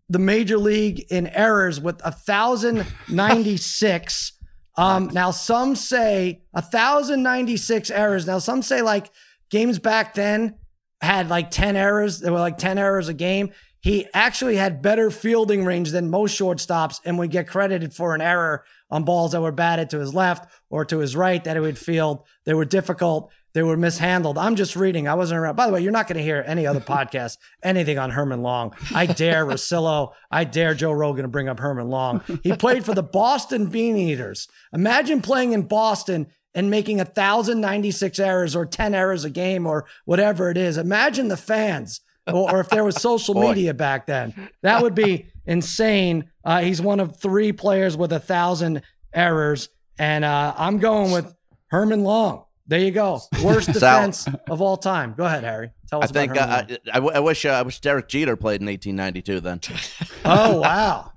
[0.09, 4.33] the major league in errors with 1,096.
[4.77, 8.27] Um, now, some say 1,096 errors.
[8.27, 9.09] Now, some say like
[9.49, 10.55] games back then
[11.01, 12.19] had like 10 errors.
[12.19, 13.51] There were like 10 errors a game.
[13.81, 18.21] He actually had better fielding range than most shortstops and would get credited for an
[18.21, 21.61] error on balls that were batted to his left or to his right that he
[21.61, 22.23] would field.
[22.45, 23.31] They were difficult.
[23.53, 24.37] They were mishandled.
[24.37, 25.07] I'm just reading.
[25.07, 25.55] I wasn't around.
[25.55, 28.73] By the way, you're not going to hear any other podcast, anything on Herman Long.
[28.93, 30.13] I dare Rosillo.
[30.29, 32.21] I dare Joe Rogan to bring up Herman Long.
[32.43, 34.47] He played for the Boston Bean Eaters.
[34.73, 40.49] Imagine playing in Boston and making 1,096 errors or 10 errors a game or whatever
[40.49, 40.77] it is.
[40.77, 42.01] Imagine the fans.
[42.27, 46.29] or, if there was social media back then, that would be insane.
[46.43, 48.81] Uh, he's one of three players with a thousand
[49.13, 51.33] errors, and uh, I'm going with
[51.67, 52.45] Herman Long.
[52.67, 55.13] There you go, worst defense of all time.
[55.17, 55.71] Go ahead, Harry.
[55.89, 56.77] Tell I us think about uh, Herman Long.
[56.87, 59.39] I, I, w- I wish uh, I wish Derek Jeter played in 1892.
[59.41, 59.59] Then
[60.25, 61.11] Oh wow!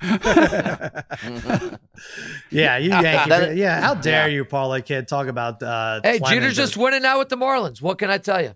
[2.51, 3.29] yeah, you Yankee.
[3.31, 4.35] That- yeah, how dare Yeah.
[4.35, 5.63] you, parlay kid, talk about?
[5.63, 7.81] Uh, Hey, Clemens Jeter's just winning now with the Marlins.
[7.83, 8.53] What can I tell you?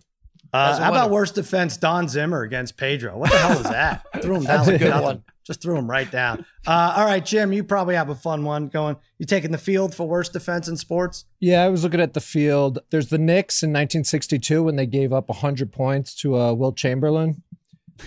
[0.53, 1.77] Uh, As a how about worst defense?
[1.77, 3.19] Don Zimmer against Pedro.
[3.19, 4.05] What the hell is that?
[4.23, 4.57] threw him down.
[4.65, 5.05] That's a good nothing.
[5.05, 5.23] one.
[5.49, 6.45] Just threw him right down.
[6.67, 8.97] Uh, all right, Jim, you probably have a fun one going.
[9.19, 11.25] You taking the field for worst defense in sports?
[11.41, 12.79] Yeah, I was looking at the field.
[12.91, 17.43] There's the Knicks in 1962 when they gave up 100 points to uh, Wilt Chamberlain.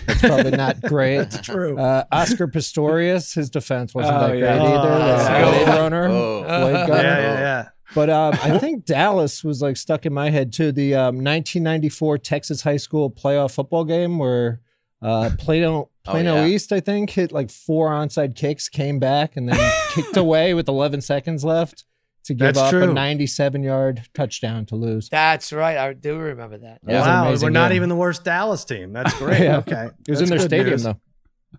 [0.06, 1.30] That's probably not great.
[1.42, 1.76] True.
[1.76, 4.56] Uh, Oscar Pistorius, his defense wasn't Oh, that yeah.
[4.58, 4.88] great either.
[4.88, 5.50] Oh, The yeah.
[5.50, 6.42] Blade Runner, Oh.
[6.44, 7.68] Blade yeah, yeah, yeah.
[7.94, 10.72] But um, I think Dallas was like stuck in my head too.
[10.72, 14.60] The um, 1994 Texas high school playoff football game where
[15.02, 16.46] uh, Plano Plano yeah.
[16.46, 20.68] East, I think, hit like four onside kicks, came back, and then kicked away with
[20.68, 21.84] 11 seconds left
[22.24, 22.90] to give That's up true.
[22.90, 25.08] a 97 yard touchdown to lose.
[25.08, 25.76] That's right.
[25.76, 26.78] I do remember that.
[26.84, 27.76] That was an wow, amazing we're not game.
[27.76, 28.92] even the worst Dallas team.
[28.92, 29.40] That's great.
[29.42, 29.58] Yeah.
[29.58, 30.82] Okay, It was That's in their stadium news.
[30.84, 31.00] though.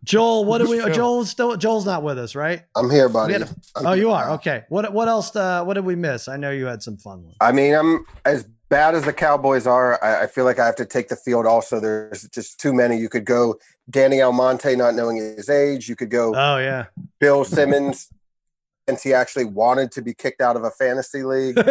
[0.04, 0.80] Joel, what do we?
[0.80, 0.96] That's.
[0.96, 1.56] Joel's still.
[1.56, 2.64] Joel's not with us, right?
[2.76, 3.36] I'm here, buddy.
[3.36, 3.38] a-
[3.76, 4.04] I'm oh, here.
[4.06, 4.32] you are.
[4.32, 4.64] Okay.
[4.70, 4.91] What?
[4.91, 5.36] What else?
[5.36, 6.28] Uh, what did we miss?
[6.28, 7.36] I know you had some fun ones.
[7.39, 10.03] I mean, I'm as bad as the Cowboys are.
[10.03, 11.45] I, I feel like I have to take the field.
[11.45, 12.97] Also, there's just too many.
[12.97, 15.88] You could go Danny Almonte, not knowing his age.
[15.88, 16.86] You could go Oh yeah.
[17.19, 18.09] Bill Simmons,
[18.89, 21.55] since he actually wanted to be kicked out of a fantasy league.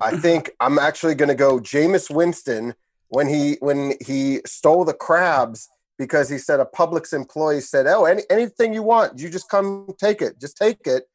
[0.00, 2.74] I think I'm actually going to go Jameis Winston
[3.08, 5.68] when he when he stole the crabs
[5.98, 9.88] because he said a Publix employee said, "Oh, any, anything you want, you just come
[9.98, 11.08] take it, just take it,"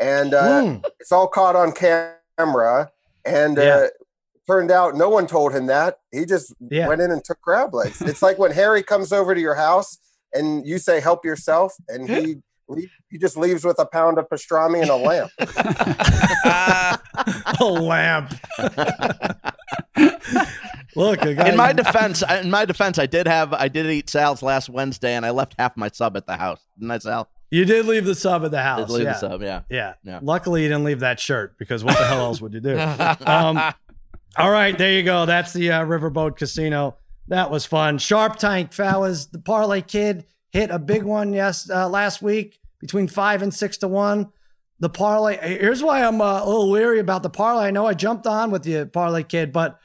[0.00, 0.76] and uh, Hmm.
[0.98, 2.16] it's all caught on camera.
[2.48, 2.90] Camera,
[3.24, 3.76] and Yeah.
[3.76, 3.86] uh,
[4.46, 5.98] turned out no one told him that.
[6.12, 6.86] He just Yeah.
[6.88, 8.00] went in and took crab legs.
[8.00, 9.98] it's like when Harry comes over to your house
[10.32, 12.36] and you say, "Help yourself," and he.
[13.10, 15.30] He just leaves with a pound of pastrami and a lamp.
[17.60, 18.34] a lamp.
[20.94, 24.10] Look, a guy, in my defense, in my defense, I did have I did eat
[24.10, 26.60] Sal's last Wednesday, and I left half my sub at the house.
[26.78, 27.30] Didn't I, Sal?
[27.50, 28.86] You did leave the sub at the house.
[28.86, 29.12] Did leave yeah.
[29.12, 29.62] the sub, yeah.
[29.70, 29.94] Yeah.
[30.02, 30.20] Yeah.
[30.22, 32.76] Luckily, you didn't leave that shirt because what the hell else would you do?
[33.26, 33.58] Um,
[34.36, 35.26] all right, there you go.
[35.26, 36.96] That's the uh, Riverboat Casino.
[37.28, 37.98] That was fun.
[37.98, 39.26] Sharp Tank, fellas.
[39.26, 42.60] The Parlay Kid hit a big one yes uh, last week.
[42.80, 44.30] between five and six to one.
[44.80, 45.36] The parlay.
[45.58, 47.66] Here's why I'm uh, a little weary about the parlay.
[47.66, 49.80] I know I jumped on with you, parlay kid, but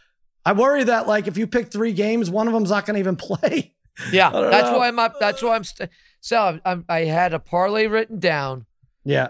[0.46, 3.00] I worry that like if you pick three games, one of them's not going to
[3.00, 3.74] even play.
[4.12, 4.78] Yeah, that's know.
[4.78, 5.20] why I'm up.
[5.20, 5.64] That's why I'm.
[5.64, 5.90] St-
[6.24, 8.66] so I'm, I'm, I had a parlay written down,
[9.04, 9.30] Yeah.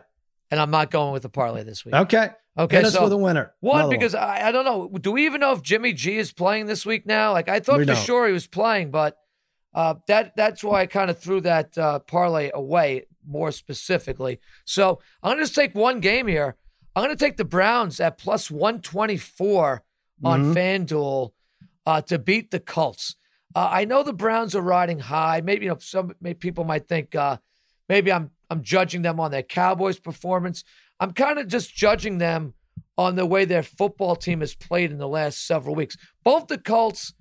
[0.52, 1.96] and I'm not going with the parlay this week.
[1.96, 2.30] Okay.
[2.56, 3.52] Okay, Hit us so with a winner.
[3.62, 4.88] One, Another because I, I don't know.
[5.02, 7.32] Do we even know if Jimmy G is playing this week now?
[7.32, 8.06] Like I thought We for don't.
[8.06, 9.18] sure he was playing, but
[9.74, 14.40] uh, that that's why I kind of threw that uh, parlay away more specifically.
[14.66, 16.56] So I'm gonna just take one game here.
[16.96, 19.84] I'm gonna take the Browns at plus 124
[20.24, 20.56] on Mhm.
[20.88, 21.32] FanDuel
[21.88, 23.16] uh, to beat the Colts.
[23.56, 25.42] Uh, I know the Browns are riding high.
[25.42, 27.38] Maybe you know some maybe people might think uh,
[27.88, 30.64] maybe I'm I'm judging them on their Cowboys performance.
[31.00, 32.54] I'm kind of just judging them
[32.98, 35.98] on the way their football team has played in the last several weeks.
[36.24, 37.14] Both the Colts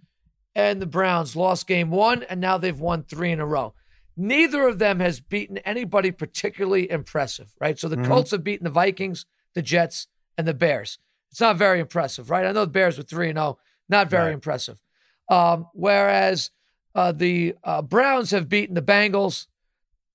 [0.55, 3.75] and the Browns lost game one, and now they've won three in a row.
[4.15, 7.79] Neither of them has beaten anybody particularly impressive, right?
[7.79, 8.07] So the Mhm.
[8.07, 9.25] Colts have beaten the Vikings,
[9.55, 10.99] the Jets, and the Bears.
[11.31, 12.45] It's not very impressive, right?
[12.45, 13.59] I know the Bears were 3 and 0,
[13.89, 14.35] not very Right.
[14.35, 14.83] impressive.
[15.29, 16.51] Um, whereas
[16.95, 19.47] uh, the uh, Browns have beaten the Bengals,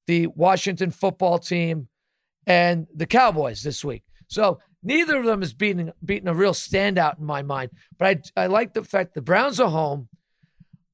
[0.06, 1.88] the Washington football team,
[2.46, 4.04] and the Cowboys this week.
[4.28, 7.72] So neither of them is beating beating a real standout in my mind.
[7.98, 10.10] But I I like the fact the Browns are home.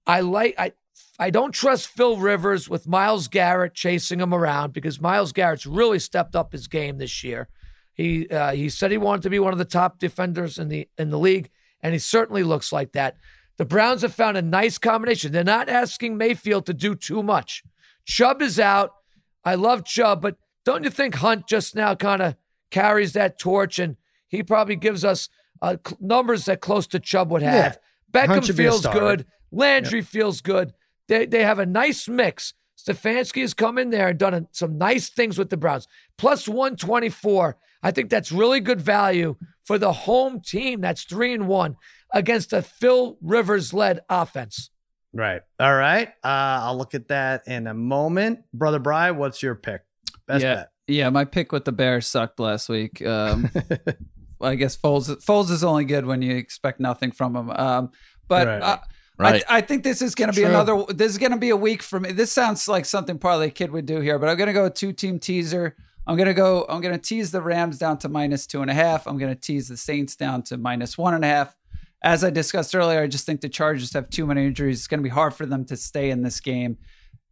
[0.06, 0.74] I like I
[1.20, 6.00] I don't trust Phil Rivers with Myles Garrett chasing him around because Myles Garrett's really
[6.00, 7.50] stepped up his game this year.
[7.94, 10.88] He uh, he said he wanted to be one of the top defenders in the
[10.98, 11.50] in the league,
[11.82, 13.18] and he certainly looks like that.
[13.64, 15.32] The Browns have found a nice combination.
[15.32, 17.64] They're not asking Mayfield to do too much.
[18.06, 18.92] Chubb is out.
[19.46, 20.36] I love Chubb, but
[20.66, 22.36] don't you think Hunt just now kind of
[22.72, 23.96] carries that torch and
[24.28, 25.30] he probably gives us
[25.62, 27.80] uh, cl- numbers that close to Chubb would have?
[28.14, 29.26] Hunt Beckham feels good.
[29.54, 30.74] Landry feels good.
[31.08, 32.54] They they have a nice mix.
[32.78, 35.88] Stefanski has come in there and done a- some nice things with the Browns.
[36.18, 37.56] Plus 124.
[37.82, 41.76] I think that's really good value for the home team that's 3 and 1
[42.14, 44.70] against a Phil Rivers led offense.
[45.14, 45.42] Right.
[45.60, 46.08] All right.
[46.24, 48.40] Uh, I'll look at that in a moment.
[48.54, 49.82] Brother Bry, what's your pick?
[50.28, 50.70] Best yeah, bet.
[50.88, 51.10] yeah.
[51.10, 53.06] My pick with the Bears sucked last week.
[53.06, 53.50] Um,
[54.42, 57.50] I guess Foles Foles is only good when you expect nothing from him.
[57.52, 57.92] Um,
[58.28, 58.62] but Right.
[58.62, 58.78] uh,
[59.20, 59.44] Right.
[59.48, 60.50] I, I think this is going to be True.
[60.50, 60.84] another.
[60.92, 62.12] This is going to be a week for me.
[62.12, 64.68] This sounds like something probably a kid would do here, but I'm going to go
[64.70, 65.76] two team teaser.
[66.06, 66.66] I'm going to go.
[66.68, 69.08] I'm going to tease the Rams down to minus two and a half.
[69.08, 71.56] I'm going to tease the Saints down to minus one and a half.
[72.04, 74.80] As I discussed earlier, I just think the Chargers have too many injuries.
[74.80, 76.78] It's going to be hard for them to stay in this game.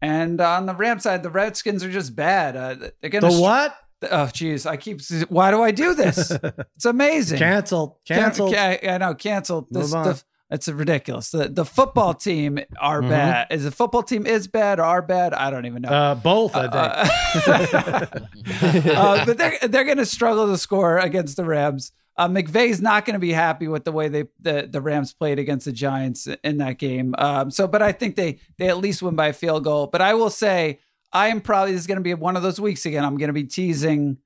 [0.02, 2.56] And on the Ram side, the Redskins are just bad.
[2.56, 3.76] Uh, they're going The what?
[4.10, 4.66] Oh, geez.
[4.66, 5.02] I keep.
[5.30, 6.32] Why do I do this?
[6.76, 7.38] It's amazing.
[7.38, 7.98] Canceled.
[8.08, 8.54] Canceled.
[8.56, 9.14] Can, I know.
[9.14, 9.68] Canceled.
[9.70, 11.32] This, the, it's ridiculous.
[11.32, 13.10] The the football team are Mhm.
[13.10, 13.48] bad.
[13.52, 15.34] Is the football team is bad or are bad?
[15.34, 15.90] I don't even know.
[15.90, 17.48] Uh, both, I think.
[17.48, 18.06] Uh,
[18.96, 21.92] uh, but they're they're going to struggle to score against the Rams.
[22.18, 25.40] Uh, McVay's not going to be happy with the way they the, the Rams played
[25.40, 27.16] against the Giants in that game.
[27.18, 29.88] Um, so, but I think they they at least win by a field goal.
[29.88, 30.80] But I will say
[31.14, 33.04] I am probably this is going to be one of those weeks again.
[33.06, 34.18] I'm going to be teasing.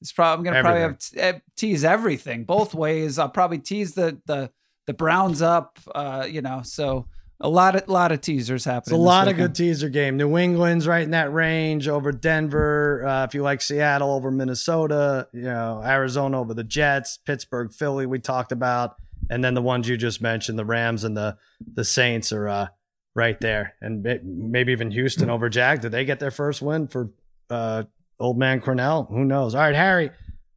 [0.00, 3.18] It's probably I'm going to probably have t- eh, tease everything both ways.
[3.18, 4.50] I'll probably tease the the
[4.86, 5.78] the Browns up.
[5.94, 7.06] Uh, you know, so
[7.42, 8.94] a lot of lot of teasers happening.
[8.94, 10.16] It's a lot of good teaser game.
[10.16, 13.04] New England's right in that range over Denver.
[13.04, 18.06] Uh, if you like Seattle over Minnesota, you know Arizona over the Jets, Pittsburgh, Philly.
[18.06, 18.96] We talked about,
[19.28, 21.36] and then the ones you just mentioned, the Rams and the
[21.74, 22.66] the Saints are uh,
[23.14, 25.80] right there, and maybe even Houston over Jag.
[25.80, 27.10] Did they get their first win for
[27.50, 27.82] uh,
[28.20, 29.08] old man Crennel?
[29.08, 29.56] Who knows?
[29.56, 30.10] All right, Harry,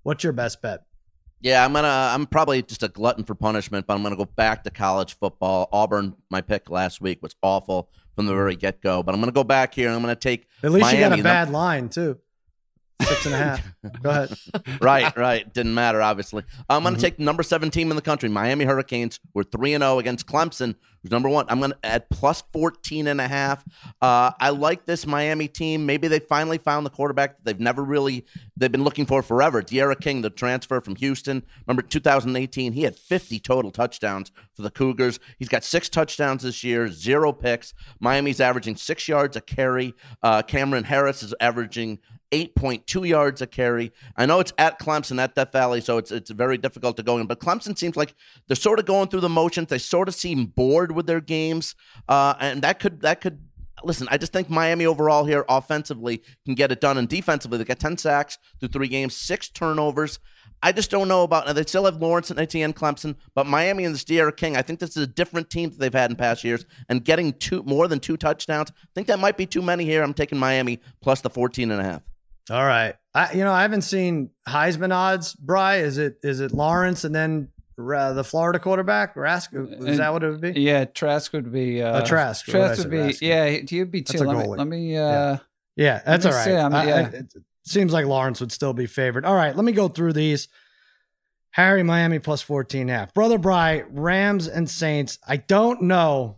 [0.03, 0.81] what's your best bet?
[1.45, 1.87] Yeah, I'm gonna.
[1.87, 5.69] I'm probably just a glutton for punishment, but I'm gonna go back to college football.
[5.71, 9.31] Auburn, my pick last week was awful from the very get go, but I'm gonna
[9.31, 10.47] go back here and I'm gonna take.
[10.63, 12.17] At least you got a bad line too.
[13.03, 13.75] Six and a half.
[14.01, 14.37] Go ahead.
[14.81, 15.53] right, right.
[15.53, 16.43] Didn't matter, obviously.
[16.69, 17.03] I'm going to Mhm.
[17.03, 19.19] take number seven team in the country, Miami Hurricanes.
[19.33, 20.75] We're 3 and 0 against Clemson,
[21.05, 21.45] who's number one.
[21.49, 23.63] I'm going to add plus 14 and a half.
[24.01, 25.85] Uh, I like this Miami team.
[25.85, 28.25] Maybe they finally found the quarterback that they've never really,
[28.57, 29.61] they've been looking for forever.
[29.61, 31.43] D'Eriq King, the transfer from Houston.
[31.67, 35.19] Remember 2018, he had 50 total touchdowns for the Cougars.
[35.37, 37.75] He's got six touchdowns this year, zero picks.
[37.99, 39.93] Miami's averaging six yards a carry.
[40.23, 41.99] Uh, Cameron Harris is averaging
[42.31, 43.91] 8.2 yards a carry.
[44.17, 47.17] I know it's at Clemson at Death Valley, so it's it's very difficult to go
[47.17, 47.27] in.
[47.27, 48.15] But Clemson seems like
[48.47, 49.69] they're sort of going through the motions.
[49.69, 51.75] They sort of seem bored with their games,
[52.09, 53.39] uh, and that could that could.
[53.83, 57.65] Listen, I just think Miami overall here offensively can get it done, and defensively they
[57.65, 60.19] got 10 sacks through three games, six turnovers.
[60.63, 61.45] I just don't know about.
[61.45, 64.57] Now they still have Lawrence and Etienne Clemson, but Miami and this D'Eriq King.
[64.57, 67.33] I think this is a different team that they've had in past years, and getting
[67.33, 68.71] two more than two touchdowns.
[68.71, 70.01] I think that might be too many here.
[70.01, 72.01] I'm taking Miami plus the 14 and a half.
[72.49, 72.95] All right.
[73.13, 75.33] I, you know, I haven't seen Heisman odds.
[75.33, 79.49] Bry, is it is it Lawrence and then uh, the Florida quarterback Rask?
[79.87, 80.51] Is that what it would be?
[80.59, 81.81] Yeah, Trask would be.
[81.81, 82.97] Uh, Uh, Trask, I Trask would be.
[82.97, 83.21] Rask?
[83.21, 84.19] Yeah, he'd be two.
[84.19, 84.97] Let me, let me.
[84.97, 85.37] Uh,
[85.75, 86.45] Yeah, that's all right.
[86.45, 87.33] see, I'm- I- I- it
[87.65, 89.25] seems like Lawrence would still be favored.
[89.25, 90.47] All right, let me go through these.
[91.51, 93.13] Harry, Miami plus 14 and half.
[93.13, 95.19] Brother Bry, Rams and Saints.
[95.25, 96.35] I don't know.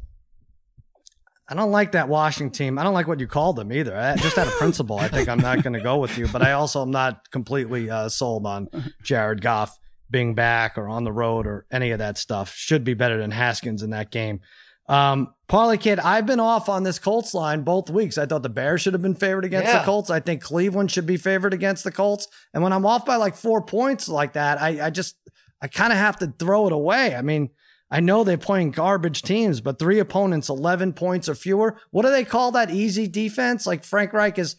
[1.50, 2.78] I don't like that Washington team.
[2.78, 3.96] I don't like what you called them either.
[3.96, 6.28] I, just out of principle, I think I'm not going to go with you.
[6.28, 8.68] But I also am not completely uh, sold on
[9.02, 9.78] Jared Goff
[10.12, 12.54] being back or on the road or any of that stuff.
[12.54, 14.42] Should be better than Haskins in that game.
[14.90, 18.18] Um, Parlay Kid, I've been off on this Colts line both weeks.
[18.18, 19.80] I thought the Bears should have been favored against Yeah.
[19.80, 20.10] the Colts.
[20.10, 22.28] I think Cleveland should be favored against the Colts.
[22.54, 25.16] And when I'm off by like four points like that, I, I just,
[25.62, 27.16] I kind of have to throw it away.
[27.16, 27.50] I mean,
[27.90, 31.80] I know they're playing garbage teams, but three opponents, 11 points or fewer.
[31.92, 33.66] What do they call that easy defense?
[33.66, 34.58] Like Frank Reich is,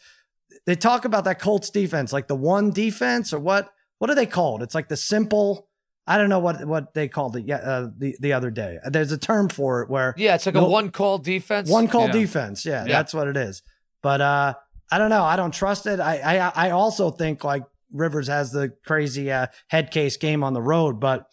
[0.66, 3.70] they talk about that Colts defense, like the one defense or what?
[3.98, 4.62] What do they call it?
[4.62, 5.68] It's like the simple,
[6.06, 8.78] I don't know what, what they called it yet, uh, the, the other day.
[8.86, 11.68] There's a term for it where Yeah, it's like No- a one call defense.
[11.68, 12.12] one call Yeah.
[12.12, 12.64] defense.
[12.64, 12.92] Yeah, Yeah.
[12.92, 13.62] that's what it is.
[14.02, 14.54] But uh,
[14.90, 15.24] I don't know.
[15.24, 16.00] I don't trust it.
[16.00, 16.16] I
[16.54, 20.62] I, I also think like Rivers has the crazy uh, head case game on the
[20.62, 21.26] road, but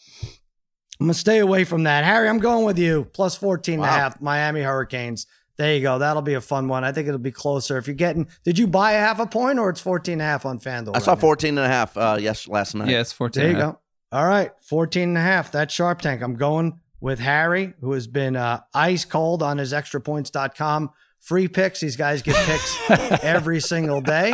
[1.00, 2.04] I'm gonna stay away from that.
[2.04, 3.06] Harry, I'm going with you.
[3.14, 4.22] Plus 14 and a half.
[4.22, 5.28] Miami Hurricanes.
[5.58, 6.00] There you go.
[6.00, 6.84] That'll be a fun one.
[6.84, 7.78] I think it'll be closer.
[7.78, 10.26] If you're getting, did you buy a half a point or it's 14 and a
[10.26, 10.96] half on FanDuel?
[10.96, 11.22] I saw right now?
[11.22, 12.89] 14 and a half uh, yes last night.
[12.89, 13.41] yeah, it's fourteen.
[13.41, 13.74] There you and a half.
[13.76, 13.80] go.
[14.18, 15.52] All right, 14 and a half.
[15.52, 16.22] That's Sharp Tank.
[16.22, 20.91] I'm going with Harry, who has been uh, ice cold on his extrapoints.com
[21.26, 21.80] free picks.
[21.80, 22.78] These guys get picks
[23.24, 24.34] every single day.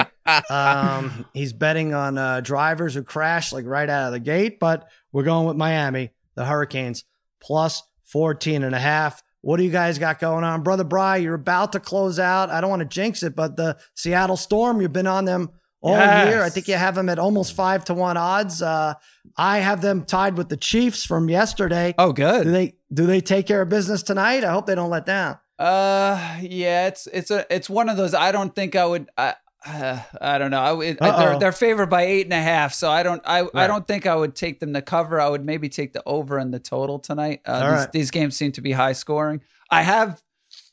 [0.50, 4.90] Um, he's betting on uh, drivers who crash like right out of the gate, but
[5.14, 7.04] we're going with Miami, the Hurricanes,
[7.42, 9.22] plus 14 and a half.
[9.42, 10.64] What do you guys got going on?
[10.64, 12.50] Brother Bry, you're about to close out.
[12.50, 15.50] I don't want to jinx it, but the Seattle Storm, you've been on them
[15.82, 16.28] all Yes.
[16.30, 16.44] year.
[16.44, 18.62] I think you have them at almost five to one odds.
[18.62, 18.94] Uh,
[19.38, 21.96] I have them tied with the Chiefs from yesterday.
[21.98, 22.44] Oh, good.
[22.44, 24.44] Do they do they take care of business tonight?
[24.44, 25.38] I hope they don't let down.
[25.58, 28.14] Uh, yeah, it's it's a it's one of those.
[28.14, 29.10] I don't think I would.
[29.18, 29.34] I
[29.66, 30.62] uh, I don't know.
[30.82, 33.88] I, they're they're favored by eight and a half, so I don't I I don't
[33.88, 35.20] think I would take them to cover.
[35.20, 37.42] I would maybe take the over and the total tonight.
[37.46, 37.92] Uh, these, right.
[37.92, 39.42] these games seem to be high scoring.
[39.70, 40.22] I have.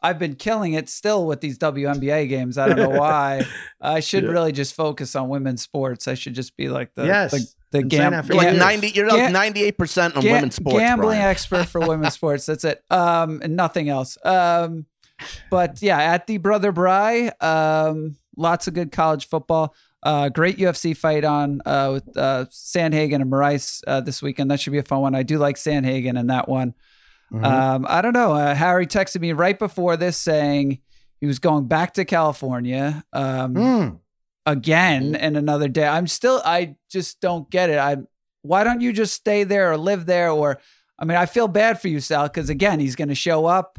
[0.01, 2.57] I've been killing it still with these WNBA games.
[2.57, 3.45] I don't know why.
[3.80, 4.30] I should Yeah.
[4.30, 6.07] really just focus on women's sports.
[6.09, 7.30] I should just be like the Yes.
[7.32, 8.89] the, the gam- You're like 90.
[8.91, 10.78] You're like 98 percent on women's sports.
[10.78, 11.30] Gambling Brian.
[11.30, 12.47] expert for women's sports.
[12.47, 12.82] That's it.
[12.91, 14.16] Um, and nothing else.
[14.24, 14.86] Um,
[15.51, 19.74] but yeah, at the brother Bry, um, lots of good college football.
[20.03, 24.51] Uh, great UFC fight on uh, with uh, Sandhagen and Moraes uh, this weekend.
[24.51, 25.14] That should be a fun one.
[25.14, 26.72] I do like Sandhagen in that one.
[27.32, 27.45] Mm-hmm.
[27.45, 28.32] Um, I don't know.
[28.32, 30.78] Uh, Harry texted me right before this saying
[31.20, 33.05] he was going back to California.
[33.12, 33.99] Um, Mm.
[34.47, 35.86] again in another day.
[35.86, 37.78] I'm still I just don't get it.
[37.78, 37.97] I
[38.43, 40.59] why don't you just stay there or live there or
[40.99, 43.78] I mean I feel bad for you Sal because again he's going to show up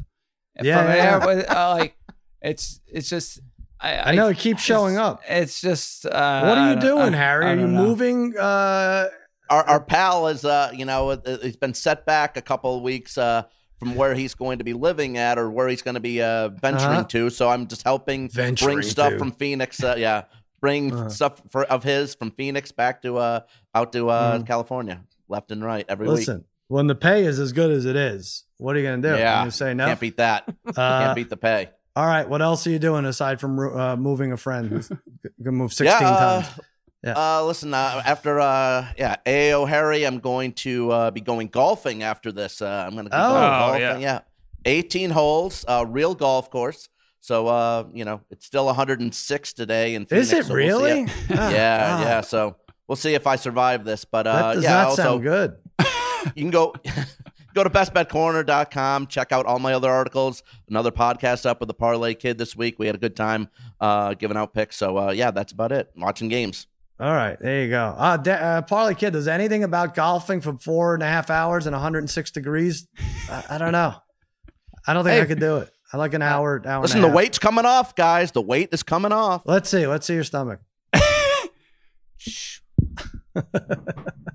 [0.62, 1.96] Yeah, from yeah, there, but, uh, like
[2.42, 3.40] it's it's just
[3.82, 5.22] I, I know it keeps showing up.
[5.28, 7.46] It's just uh, What are you doing, I- Harry?
[7.46, 7.82] I Are you know.
[7.82, 8.36] moving?
[8.36, 9.08] Uh,
[9.48, 12.82] our, our pal is uh you know it- it's been set back a couple of
[12.82, 13.42] weeks uh
[13.80, 16.50] from where he's going to be living at or where he's going to be uh
[16.50, 17.04] venturing Uh-huh.
[17.08, 19.18] to so i'm just helping Venturing bring stuff to.
[19.18, 20.22] from phoenix uh, yeah
[20.60, 21.08] bring Uh-huh.
[21.08, 23.40] stuff for, of his from phoenix back to uh
[23.74, 24.46] out to uh Mhm.
[24.46, 28.44] california left and right every listen, when the pay is as good as it is,
[28.58, 29.16] what are you going to do?
[29.16, 29.38] Yeah.
[29.38, 29.86] You gonna say no.
[29.86, 32.28] can't beat that Uh, can't beat the pay all right.
[32.28, 35.00] What else are you doing aside from uh, moving a friend who's going
[35.44, 36.60] to move 16 yeah, uh, times?
[37.02, 37.14] Yeah.
[37.16, 42.02] Uh, listen, uh, after uh, yeah, AO Harry, I'm going to uh, be going golfing
[42.02, 42.60] after this.
[42.60, 43.28] Uh, I'm going to go Oh.
[43.30, 44.02] going Oh, golfing.
[44.02, 44.20] Yeah.
[44.66, 46.88] 18 holes, uh, real golf course.
[47.20, 50.28] So uh, you know, it's still 106 today in Phoenix.
[50.28, 51.02] Is it so we'll see really?
[51.02, 52.00] Oh, yeah, God.
[52.02, 52.20] yeah.
[52.22, 52.56] So
[52.88, 54.04] we'll see if I survive this.
[54.04, 55.56] But That uh, does yeah, not also sound good.
[56.34, 56.74] you can go
[57.54, 62.14] go to bestbetcorner.com check out all my other articles another podcast up with the parlay
[62.14, 63.48] kid this week we had a good time
[63.80, 66.66] uh giving out picks so uh yeah that's about it watching games
[67.00, 67.94] All right, there you go.
[67.96, 71.64] Uh, da- uh, Parlay Kid, does anything about golfing for four and a half hours
[71.66, 72.86] and 106 degrees?
[73.30, 73.94] I, I don't know.
[74.86, 75.22] I don't think Hey.
[75.22, 75.70] I could do it.
[75.94, 76.82] I like an hour, hour.
[76.82, 79.86] listen the weight's coming off guys the weight is coming off Let's see.
[79.86, 80.60] Let's see your stomach.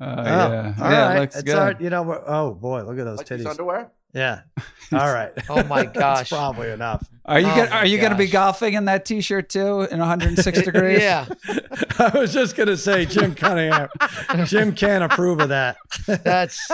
[0.00, 1.22] Uh, Oh, yeah, all yeah, right.
[1.22, 1.54] it's good.
[1.56, 1.80] all right.
[1.80, 3.50] You know, we're, oh boy, look at those like these titties.
[3.50, 4.40] underwear Yeah.
[4.92, 5.32] All right.
[5.50, 6.28] Oh my That's gosh.
[6.30, 7.06] probably enough.
[7.26, 9.98] Are you Oh gonna, are you going to be golfing in that t-shirt too in
[9.98, 11.00] 106 degrees?
[11.00, 11.26] yeah,
[11.98, 13.88] I was just gonna say Jim Cunningham.
[14.46, 15.76] Jim can't approve of that.
[16.06, 16.70] that's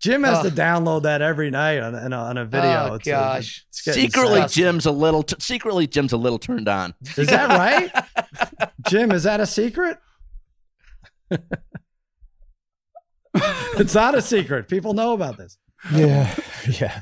[0.00, 0.48] Jim has Oh.
[0.48, 2.90] to download that every night on, on, a, on a video.
[2.90, 3.66] Oh, It's- gosh.
[3.68, 4.50] it's Secretly, sad.
[4.50, 5.24] Jim's a little.
[5.24, 6.94] T- secretly, Jim's a little turned on.
[7.16, 7.90] Is that right?
[8.88, 9.98] Jim, is that a secret?
[13.78, 14.68] it's not a secret.
[14.68, 15.58] People know about this.
[15.92, 16.34] Yeah,
[16.80, 17.00] yeah.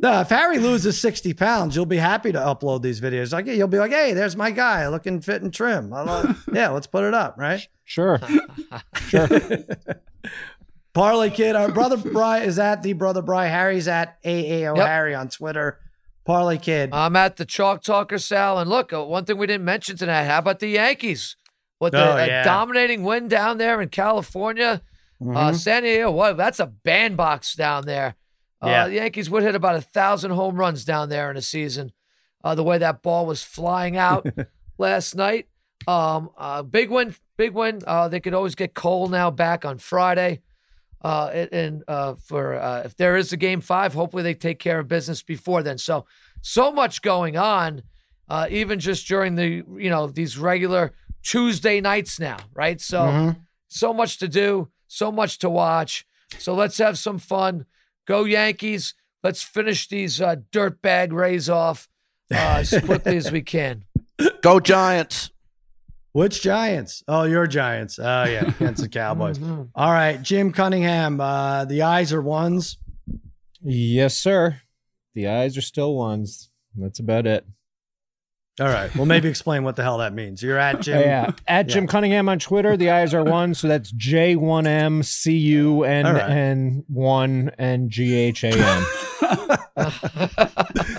[0.00, 3.32] No, if Harry loses 60 pounds, you'll be happy to upload these videos.
[3.32, 5.92] Like, you'll be like, hey, there's my guy looking fit and trim.
[5.92, 7.66] I love- yeah, let's put it up, right?
[7.84, 8.20] Sure.
[9.08, 9.28] Sure.
[10.94, 13.46] Parlay Kid, our brother Bry is at the brother Bry.
[13.46, 14.86] Harry's at AAO Yep.
[14.86, 15.78] Harry on Twitter.
[16.24, 16.90] Parlay Kid.
[16.92, 18.58] I'm at the Chalk Talker, Sal.
[18.58, 21.36] And look, uh, one thing we didn't mention tonight how about the Yankees?
[21.80, 22.42] With the Oh, a yeah.
[22.44, 24.82] dominating win down there in California.
[25.20, 25.54] Uh, Mhm.
[25.56, 26.36] San Diego, what?
[26.36, 28.14] That's a bandbox down there.
[28.62, 28.88] Uh, Yeah.
[28.88, 31.92] The Yankees would hit about a thousand home runs down there in a season.
[32.44, 34.26] Uh, the way that ball was flying out
[34.78, 35.48] last night.
[35.86, 37.80] Um, uh, big win, big win.
[37.86, 40.40] Uh, they could always get Cole now back on Friday.
[41.02, 44.80] Uh, and- uh, for uh, if there is a game five, hopefully they take care
[44.80, 45.78] of business before then.
[45.78, 46.06] So,
[46.42, 47.82] so much going on,
[48.28, 50.92] uh, even just during the you know these regular
[51.22, 52.80] Tuesday nights now, right?
[52.80, 53.36] So, Mhm.
[53.68, 56.06] so much to do, so much to watch.
[56.38, 57.64] So let's have some fun.
[58.06, 58.94] Go Yankees.
[59.22, 61.88] Let's finish these uh, dirtbag Rays off
[62.32, 63.84] uh, as quickly as we can.
[64.42, 65.30] Go Giants.
[66.12, 67.04] Which Giants?
[67.06, 67.98] Oh, your Giants.
[67.98, 69.38] Oh, yeah, against the Cowboys.
[69.38, 69.68] Mhm.
[69.74, 71.20] All right, Jim Cunningham.
[71.20, 72.78] Uh, the eyes are ones.
[73.62, 74.60] yes, sir.
[75.14, 76.50] The eyes are still ones.
[76.76, 77.44] That's about it.
[78.60, 78.94] All right.
[78.94, 80.42] Well, maybe explain what the hell that means.
[80.42, 81.00] You're at Jim.
[81.02, 81.32] yeah.
[81.46, 83.54] At Jim Cunningham on Twitter, the eyes are one.
[83.54, 86.30] So that's J one M C U N All right.
[86.30, 88.86] N one and G H A M.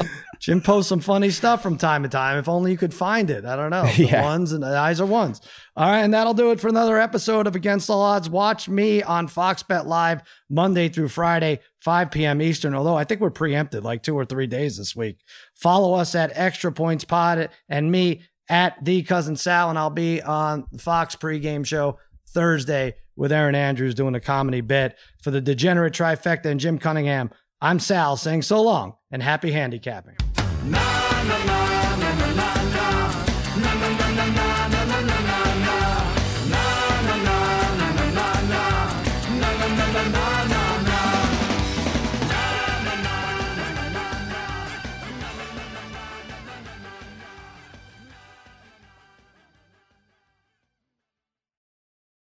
[0.49, 2.39] Jim posts some funny stuff from time to time.
[2.39, 3.45] If only you could find it.
[3.45, 3.83] I don't know.
[3.97, 4.23] The Yeah.
[4.23, 5.41] ones and the eyes are ones.
[5.77, 8.31] All right, and that'll do it for another episode of Against All Odds.
[8.31, 12.41] Watch me on Fox Bet Live Monday through Friday, 5 p.m.
[12.41, 12.73] Eastern.
[12.73, 15.19] Although I think we're preempted like two or three days this week.
[15.55, 20.19] Follow us at Extra Points Pod and me at the cousin Sal, and I'll be
[20.19, 21.99] on the Fox pregame show
[22.29, 27.29] Thursday with Erin Andrews doing a comedy bit for the Degenerate Trifecta and Jim Cunningham.
[27.61, 30.15] I'm Sal saying so long and happy handicapping.
[30.65, 30.79] Na
[31.23, 31.58] na na